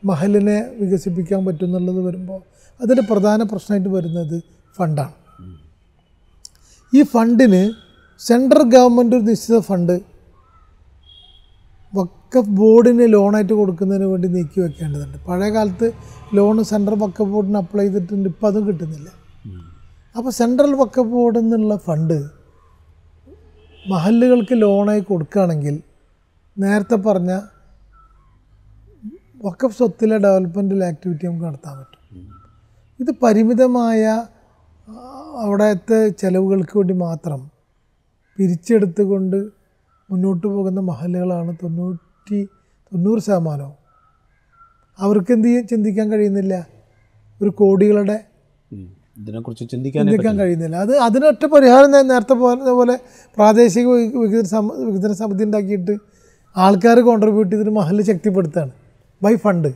മഹലിനെ 0.04 0.58
വികസിപ്പിക്കാൻ 0.80 1.42
പറ്റും 1.46 1.68
എന്നുള്ളത് 1.68 2.02
വരുമ്പോൾ 2.08 2.42
അതിന്റെ 2.80 3.04
പ്രധാന 3.12 3.44
പ്രശ്നമായിട്ട് 3.52 3.90
വരുന്നത് 3.98 4.38
ഫണ്ടാണ്. 4.78 5.16
ഈ 6.94 7.02
ഫണ്ടിന് 7.14 7.64
സെൻട്രൽ 8.20 8.64
ഗവൺമെന്റ് 8.76 9.16
ഒരു 9.16 9.24
നിശ്ചിത 9.30 9.58
ഫണ്ട് 9.60 9.96
വക്കഫ് 11.94 12.54
ബോർഡിന് 12.60 13.06
ലോണായിട്ട് 13.14 13.54
കൊടുക്കുന്നതിന് 13.54 14.08
വേണ്ടി 14.12 14.28
നീക്കി 14.28 14.60
വെക്കേണ്ടതുണ്ട്. 14.60 15.18
പഴയ 15.28 15.50
കാലത്ത് 15.56 15.88
ലോൺ 16.38 16.58
സെൻട്രൽ 16.72 16.98
വക്കഫ് 17.04 17.32
ബോർഡിന് 17.34 17.60
അപ്ലൈ 17.64 17.86
ചെയ്തിട്ടുണ്ട് 17.88 18.28
ഇപ്പോൾ 18.32 18.48
അതും 18.48 18.64
കിട്ടുന്നില്ല. 18.68 19.10
അപ്പോൾ 20.16 20.32
സെൻട്രൽ 20.40 20.74
വക്കഫ് 20.82 21.12
ബോർഡിൽ 21.16 21.44
നിന്നുള്ള 21.50 21.78
ഫണ്ട് 21.88 22.18
മഹല്ലുകൾക്ക് 23.86 24.56
ലോണായി 24.64 25.02
കൊടുക്കുകയാണെങ്കിൽ 25.10 25.76
നേരത്തെ 26.58 26.98
പറഞ്ഞ 27.08 27.32
വക്കഫ് 29.46 29.78
സ്വത്തിലെ 29.78 30.18
ഡെവലപ്മെന്റിലെ 30.26 30.86
ആക്ടിവിറ്റി 30.92 31.26
നമുക്ക് 31.28 31.46
നടത്താൻ 31.46 31.76
പറ്റും. 31.80 32.02
ഇത് 33.00 33.12
പരിമിതമായ 33.24 34.04
അവിടത്തെ 35.44 36.00
ചെലവുകൾക്ക് 36.22 36.76
വേണ്ടി 36.78 36.94
മാത്രം 36.94 37.42
പിരിച്ചെടുത്തുകൊണ്ട് 38.38 39.38
മുന്നോട്ട് 40.10 40.48
പോകുന്ന 40.48 40.80
മഹലുകളാണ് 40.90 41.52
തൊണ്ണൂറ്റി 41.64 42.40
തൊണ്ണൂറ് 42.92 43.22
ശതമാനവും. 43.28 43.78
അവർക്ക് 45.00 45.32
എന്ത് 45.36 45.50
ചിന്തിക്കാൻ 45.72 46.08
കഴിയുന്നില്ല? 46.14 46.56
ഒരു 47.42 47.52
കോടികളുടെ 47.60 48.18
ഇതിനെക്കുറിച്ച് 49.22 49.66
ചിന്തിക്കാൻ 49.72 50.02
ചിന്തിക്കാൻ 50.06 50.36
കഴിയുന്നില്ല. 50.40 50.76
അത് 50.86 50.94
അതിനൊറ്റ 51.06 51.44
പരിഹാരം 51.54 51.90
ഞാൻ 51.92 52.06
നേരത്തെ 52.12 52.36
പോലെ 52.42 52.72
പോലെ 52.80 52.96
പ്രാദേശിക 53.38 53.88
വികസന 54.24 54.48
സമ 54.54 54.74
വികസന 54.88 55.14
സമിതി 55.22 55.44
ഉണ്ടാക്കിയിട്ട് 55.48 55.94
ആൾക്കാർ 56.56 56.98
കോൺട്രിബ്യൂട്ട് 57.08 57.52
ചെയ്തിട്ട് 57.54 57.74
മഹൽ 57.80 58.02
ശക്തിപ്പെടുത്തുകയാണ് 58.10 58.74
ബൈ 59.22 59.34
ഫണ്ട് 59.46 59.72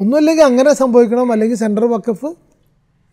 ഒന്നുമില്ലെങ്കിൽ 0.00 0.44
അങ്ങനെ 0.50 0.72
സംഭവിക്കണം. 0.80 1.28
അല്ലെങ്കിൽ 1.32 1.58
സെൻട്രൽ 1.64 1.88
വക്കഫ് 1.94 2.30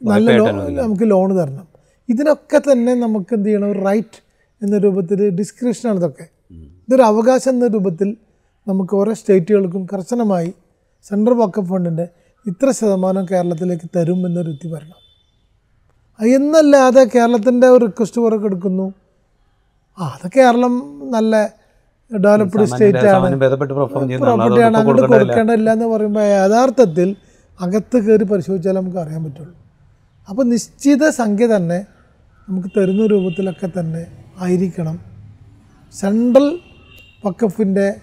നല്ല 0.02 0.32
ലോൺ 0.40 0.56
നമുക്ക് 0.80 1.06
ലോൺ 1.12 1.30
തരണം. 1.40 1.68
ഇതിനൊക്കെ 2.10 2.72
തന്നെ 2.72 2.96
നമുക്ക് 2.96 3.34
എന്ത് 3.34 3.48
ചെയ്യണം? 3.50 3.72
ഒരു 3.72 3.80
റൈറ്റ് 3.80 4.20
എന്ന 4.62 4.78
രൂപത്തിൽ 4.78 5.30
ഡിസ്ക്രിപ്ഷനാണ് 5.30 5.98
ഇതൊക്കെ. 5.98 6.26
ഇതൊരു 6.88 7.02
അവകാശം 7.02 7.52
എന്ന 7.52 7.68
രൂപത്തിൽ 7.68 8.18
നമുക്ക് 8.68 8.96
ഓരോ 8.96 9.14
സ്റ്റേറ്റുകൾക്കും 9.14 9.88
കർശനമായി 9.94 10.54
സെൻട്രൽ 11.10 11.34
വക്കഫ് 11.34 11.70
ഫണ്ടിന്റെ 11.70 12.08
ഇത്ര 12.48 12.72
ശതമാനം 12.72 13.26
കേരളത്തിലേക്ക് 13.32 13.88
തരും 13.96 14.28
എന്നൊരു 14.28 14.50
യുക്തി 14.50 14.68
വരണം. 14.68 15.00
അത് 16.20 16.28
എന്നല്ലാതെ 16.28 17.04
കേരളത്തിന്റെ 17.04 17.68
ഒരു 17.68 17.86
റിക്വസ്റ്റ് 17.86 18.22
പുറകെ 18.22 18.46
എടുക്കുന്നു. 18.46 18.94
ആ 20.00 20.06
അത് 20.06 20.32
കേരളം 20.38 20.74
നല്ല 21.12 21.50
ഡെവലപ്ഡ് 22.12 22.66
സ്റ്റേറ്റ് 22.66 23.08
ആണ്. 23.08 23.36
പ്രോപ്പർട്ടിയാണ് 23.66 24.78
അങ്ങോട്ട് 24.78 25.02
കൊടുക്കേണ്ടതില്ല. 25.02 25.72
എന്ന് 25.72 25.86
പറയുമ്പോൾ 25.86 26.22
യഥാർത്ഥത്തിൽ 26.22 27.16
അകത്ത് 27.62 27.98
കയറി 27.98 28.24
പരിശോധിച്ചാൽ 28.24 28.76
നമുക്ക് 28.76 28.98
അറിയാൻ 28.98 29.24
പറ്റുള്ളൂ. 29.24 29.56
അപ്പോൾ 30.30 30.44
നിശ്ചിത 30.44 31.10
സംഖ്യ 31.10 31.48
തന്നെ 31.56 31.80
നമുക്ക് 32.50 32.68
തരുന്ന 32.78 33.06
രൂപത്തിലൊക്കെ 33.06 33.70
തന്നെ 33.80 34.08
ആയിരിക്കണം. 34.38 35.00
സെൻട്രൽ 35.94 36.60
വക്കഫിന്റെ 37.26 37.96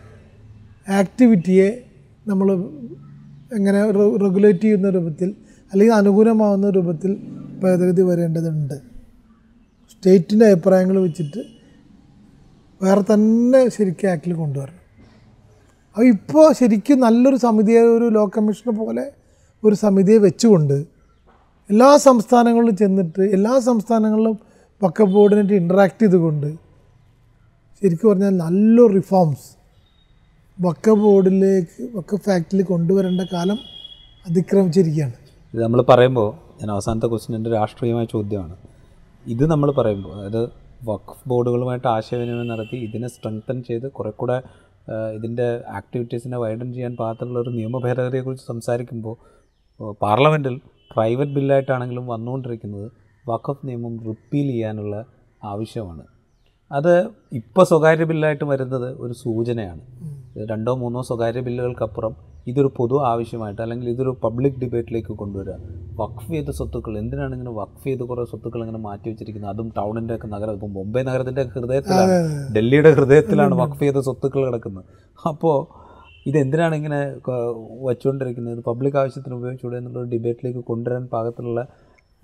ആക്ടിവിറ്റിയെ 0.88 1.82
നമ്മൾ 2.26 2.48
എങ്ങനെ 3.56 3.90
റെഗുലേറ്റ് 3.90 4.58
ചെയ്യുന്ന 4.58 4.90
രൂപത്തിൽ 4.90 5.34
അല്ലെങ്കിൽ 5.72 5.94
അനുകൂലമാവുന്ന 5.94 6.70
രൂപത്തിൽ 6.70 7.16
ഭേദഗതി 7.62 8.02
വരേണ്ടതുണ്ട്. 8.02 8.74
സ്റ്റേറ്റിന്റെ 9.90 10.46
അഭിപ്രായങ്ങൾ 10.46 10.98
വെച്ചിട്ട് 11.00 11.40
വേറെ 12.82 13.14
തന്നെ 13.14 13.68
ശരിക്കും 13.68 14.08
ആക്ടിൽ 14.10 14.32
കൊണ്ടുവരണം. 14.32 14.76
അപ്പോൾ 15.96 16.06
ഇപ്പോൾ 16.06 16.52
ശരിക്കും 16.52 17.00
നല്ലൊരു 17.00 17.36
സമിതിയെ 17.36 17.80
ഒരു 17.80 18.08
ലോ 18.08 18.30
കമ്മീഷനെ 18.36 18.72
പോലെ 18.72 19.12
ഒരു 19.64 19.74
സമിതിയെ 19.74 20.18
വെച്ചുകൊണ്ട് 20.18 20.99
എല്ലാ 21.72 21.88
സംസ്ഥാനങ്ങളിലും 22.06 22.74
ചെന്നിട്ട് 22.82 23.22
എല്ലാ 23.36 23.54
സംസ്ഥാനങ്ങളിലും 23.68 24.34
വക്ക 24.80 25.04
ബോർഡിനായിട്ട് 25.14 25.54
ഇൻട്രാക്ട് 25.60 26.02
ചെയ്തുകൊണ്ട് 26.02 26.50
ശരിക്കും 27.82 28.08
പറഞ്ഞാൽ 28.10 28.34
നല്ല 28.44 28.86
റിഫോംസ് 28.94 29.48
വക്ക 30.58 30.94
ബോർഡിലേക്ക് 31.02 31.82
വക്ക 31.96 32.16
ഫാക്ടറിയിൽ 32.24 32.66
കൊണ്ടുവരേണ്ട 32.70 33.22
കാലം 33.34 33.58
അതിക്രമിച്ചിരിക്കുകയാണ്. 34.26 35.14
ഇത് 35.54 35.60
നമ്മൾ 35.64 35.80
പറയുമ്പോൾ 35.90 36.28
ഞാൻ 36.60 36.70
അവസാനത്തെ 36.76 37.08
ക്വസ്റ്റ്യൻ 37.12 37.36
എന്റെ 37.38 37.50
രാഷ്ട്രീയമായ 37.58 38.06
ചോദ്യമാണ്. 38.14 38.56
ഇത് 39.26 39.44
നമ്മൾ 39.52 39.68
പറയുമ്പോൾ 39.78 40.12
അതായത് 40.16 40.42
വഖഫ് 40.88 41.24
ബോർഡുകളുമായിട്ട് 41.30 41.88
ആശയവിനിമയം 41.94 42.48
നടത്തി 42.52 42.76
ഇതിനെ 42.86 43.08
സ്ട്രെങ്തൻ 43.14 43.56
ചെയ്ത് 43.68 43.86
കുറെ 43.96 44.12
കൂടെ 44.20 44.36
ഇതിന്റെ 45.16 45.48
ആക്ടിവിറ്റീസിനെ 45.78 46.36
വൈഡൻ 46.42 46.68
ചെയ്യാൻ 46.76 46.92
പാകത്തിലുള്ള 47.00 47.38
ഒരു 47.44 47.50
നിയമ 47.58 47.78
ഭേദഗതിയെക്കുറിച്ച് 47.86 48.46
സംസാരിക്കുമ്പോൾ 48.52 49.16
പാർലമെന്റിൽ 50.02 50.56
പ്രൈവറ്റ് 50.94 51.34
ബില്ലായിട്ടാണെങ്കിലും 51.36 52.06
വന്നുകൊണ്ടിരിക്കുന്നത് 52.06 52.88
വഖഫ് 53.28 53.66
നിയമം 53.66 53.94
റിപ്പീൽ 54.08 54.46
ചെയ്യാനുള്ള 54.46 55.04
ആവശ്യമാണ്. 55.44 56.04
അത് 56.70 56.94
ഇപ്പോൾ 57.32 57.64
സ്വകാര്യ 57.64 58.04
ബില്ലായിട്ട് 58.04 58.44
വരുന്നത് 58.44 58.88
ഒരു 59.04 59.12
സൂചനയാണ്. 59.12 59.80
രണ്ടോ 60.50 60.74
മൂന്നോ 60.74 61.00
സ്വകാര്യ 61.02 61.40
ബില്ലുകൾക്കപ്പുറം 61.40 62.12
ഇതൊരു 62.50 62.70
പൊതു 62.76 62.96
ആവശ്യമായിട്ട് 63.04 63.62
അല്ലെങ്കിൽ 63.62 63.88
ഇതൊരു 63.88 64.12
പബ്ലിക് 64.24 64.58
ഡിബേറ്റിലേക്ക് 64.60 65.12
കൊണ്ടുവരിക. 65.12 65.56
വഖഫ് 66.00 66.30
ചെയ്ത 66.32 66.50
സ്വത്തുക്കൾ 66.50 66.98
എന്തിനാണ് 66.98 67.32
ഇങ്ങനെ 67.36 67.50
വഖഫ് 67.50 67.84
ചെയ്ത് 67.84 68.04
കുറേ 68.10 68.24
സ്വത്തുക്കൾ 68.24 68.60
ഇങ്ങനെ 68.60 68.78
മാറ്റി 68.78 69.08
വെച്ചിരിക്കുന്നത്? 69.10 69.52
അതും 69.54 69.68
ടൗണിന്റെ 69.78 70.14
ഒക്കെ 70.14 70.28
നഗരം 70.34 70.52
ഇപ്പം 70.52 70.72
മുംബൈ 70.72 71.02
നഗരത്തിന്റെ 71.02 71.42
ഹൃദയത്തിലാണ് 71.42 72.14
ഡൽഹിയുടെ 72.56 72.92
ഹൃദയത്തിലാണ് 72.98 73.54
വഖഫ് 73.54 73.80
ചെയ്ത 73.80 74.00
സ്വത്തുക്കൾ 74.08 74.46
കിടക്കുന്നത്. 74.46 74.84
അപ്പോൾ 75.28 75.58
ഇതെന്തിനാണ് 76.26 76.74
ഇങ്ങനെ 76.78 77.00
വച്ചുകൊണ്ടിരിക്കുന്നത്? 77.88 78.54
ഇത് 78.56 78.62
പബ്ലിക് 78.70 78.98
ആവശ്യത്തിന് 79.02 79.34
ഉപയോഗിച്ചുകൂടെ 79.34 79.76
എന്നുള്ള 79.80 80.02
ഡിബേറ്റിലേക്ക് 80.14 80.62
കൊണ്ടുവരാൻ 80.70 81.04
പാകത്തിലുള്ള 81.14 81.60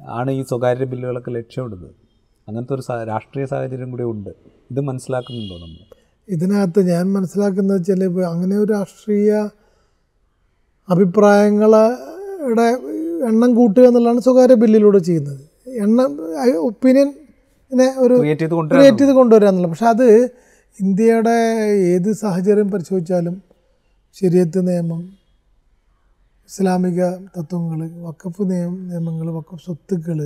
ആണ് 0.00 0.30
ഈ 0.30 0.42
സ്വകാര്യ 0.42 0.84
ബില്ലുകളൊക്കെ 0.84 1.30
ലക്ഷ്യമിടുന്നത്. 1.30 1.94
അങ്ങനത്തെ 2.48 2.74
ഒരു 2.74 2.82
രാഷ്ട്രീയ 3.12 3.44
സാഹചര്യം 3.52 3.90
കൂടി 3.90 4.04
ഉണ്ട്. 4.12 4.30
ഇത് 4.70 4.80
മനസ്സിലാക്കുന്നുണ്ടോ 4.80 5.56
നമ്മൾ? 5.64 5.84
ഇതിനകത്ത് 6.28 6.80
ഞാൻ 6.92 7.04
മനസ്സിലാക്കുന്നത് 7.16 7.76
വെച്ചാൽ 7.78 8.04
ഇപ്പോൾ 8.04 8.24
അങ്ങനെ 8.26 8.54
ഒരു 8.62 8.72
രാഷ്ട്രീയ 8.72 9.32
അഭിപ്രായങ്ങളുടെ 10.88 12.66
എണ്ണം 13.30 13.50
കൂട്ടുക 13.54 13.84
എന്നുള്ളതാണ് 13.88 14.20
സ്വകാര്യ 14.20 14.56
ബില്ലിലൂടെ 14.62 14.98
ചെയ്യുന്നത്. 14.98 15.42
എണ്ണം 15.84 16.10
ഒപ്പീനിയനെ 16.68 17.88
ഒരു 18.04 18.14
ക്രിയേറ്റ് 18.72 19.00
ചെയ്ത് 19.02 19.14
കൊണ്ടുവരാന്നുള്ളത് 19.20 19.70
പക്ഷെ 19.72 19.88
അത് 19.94 20.08
ഇന്ത്യയുടെ 20.80 21.36
ഏത് 21.94 22.12
സാഹചര്യം 22.22 22.70
പരിശോധിച്ചാലും 22.70 23.34
ശരിയത്ത് 24.16 24.60
നിയമം 24.68 25.00
ഇസ്ലാമിക 26.48 27.00
തത്വങ്ങൾ 27.36 27.80
വക്കഫ് 28.00 28.42
നിയമ 28.42 28.72
നിയമങ്ങൾ 28.90 29.26
വക്കഫ് 29.30 29.62
സ്വത്തുക്കൾ 29.62 30.18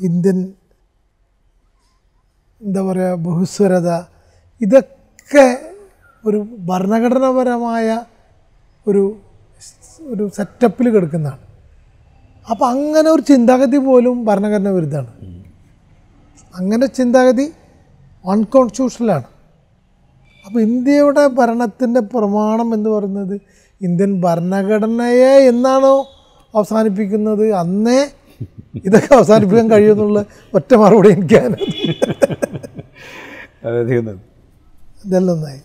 ഇന്ത്യൻ 0.00 0.38
എന്താ 2.60 2.82
പറയുക 2.82 3.16
ബഹുസ്വരത 3.16 3.90
ഇതൊക്കെ 4.60 5.46
ഒരു 6.24 6.38
ഭരണഘടനാപരമായ 6.60 7.88
ഒരു 8.86 9.02
ഒരു 10.00 10.24
സെറ്റപ്പിൽ 10.28 10.86
കിടക്കുന്നതാണ്. 10.90 11.42
അപ്പോൾ 12.46 12.66
അങ്ങനെ 12.66 13.08
ഒരു 13.10 13.22
ചിന്താഗതി 13.22 13.78
പോലും 13.78 14.16
ഭരണഘടന 14.24 14.68
വിരുദ്ധമാണ് 14.68 15.12
അങ്ങനെ 16.54 16.86
ചിന്താഗതി 16.98 17.46
അൺകോൺസ്റ്റിറ്റ്യൂഷണലാണ് 18.24 19.26
അപ്പോൾ 20.46 20.60
ഇന്ത്യയുടെ 20.60 21.26
ഭരണത്തിന്റെ 21.38 22.00
പ്രമാണം 22.00 22.68
എന്ന് 22.74 22.90
പറയുന്നത് 22.90 23.34
ഇന്ത്യൻ 23.80 24.12
ഭരണഘടനയെ 24.20 25.32
എന്നാണോ 25.52 25.94
അവസാനിപ്പിക്കുന്നത്? 26.54 27.44
അന്നേ 27.52 28.00
ഇതൊക്കെ 28.84 29.10
അവസാനിപ്പിക്കാൻ 29.14 29.70
കഴിയുമെന്നുള്ള 29.70 30.20
ഒറ്റ 30.54 30.74
മറുപടി 30.74 31.08
എനിക്കാണ്. 31.08 31.56
ഇതെല്ലാം 35.06 35.34
ഒന്നായി 35.36 35.60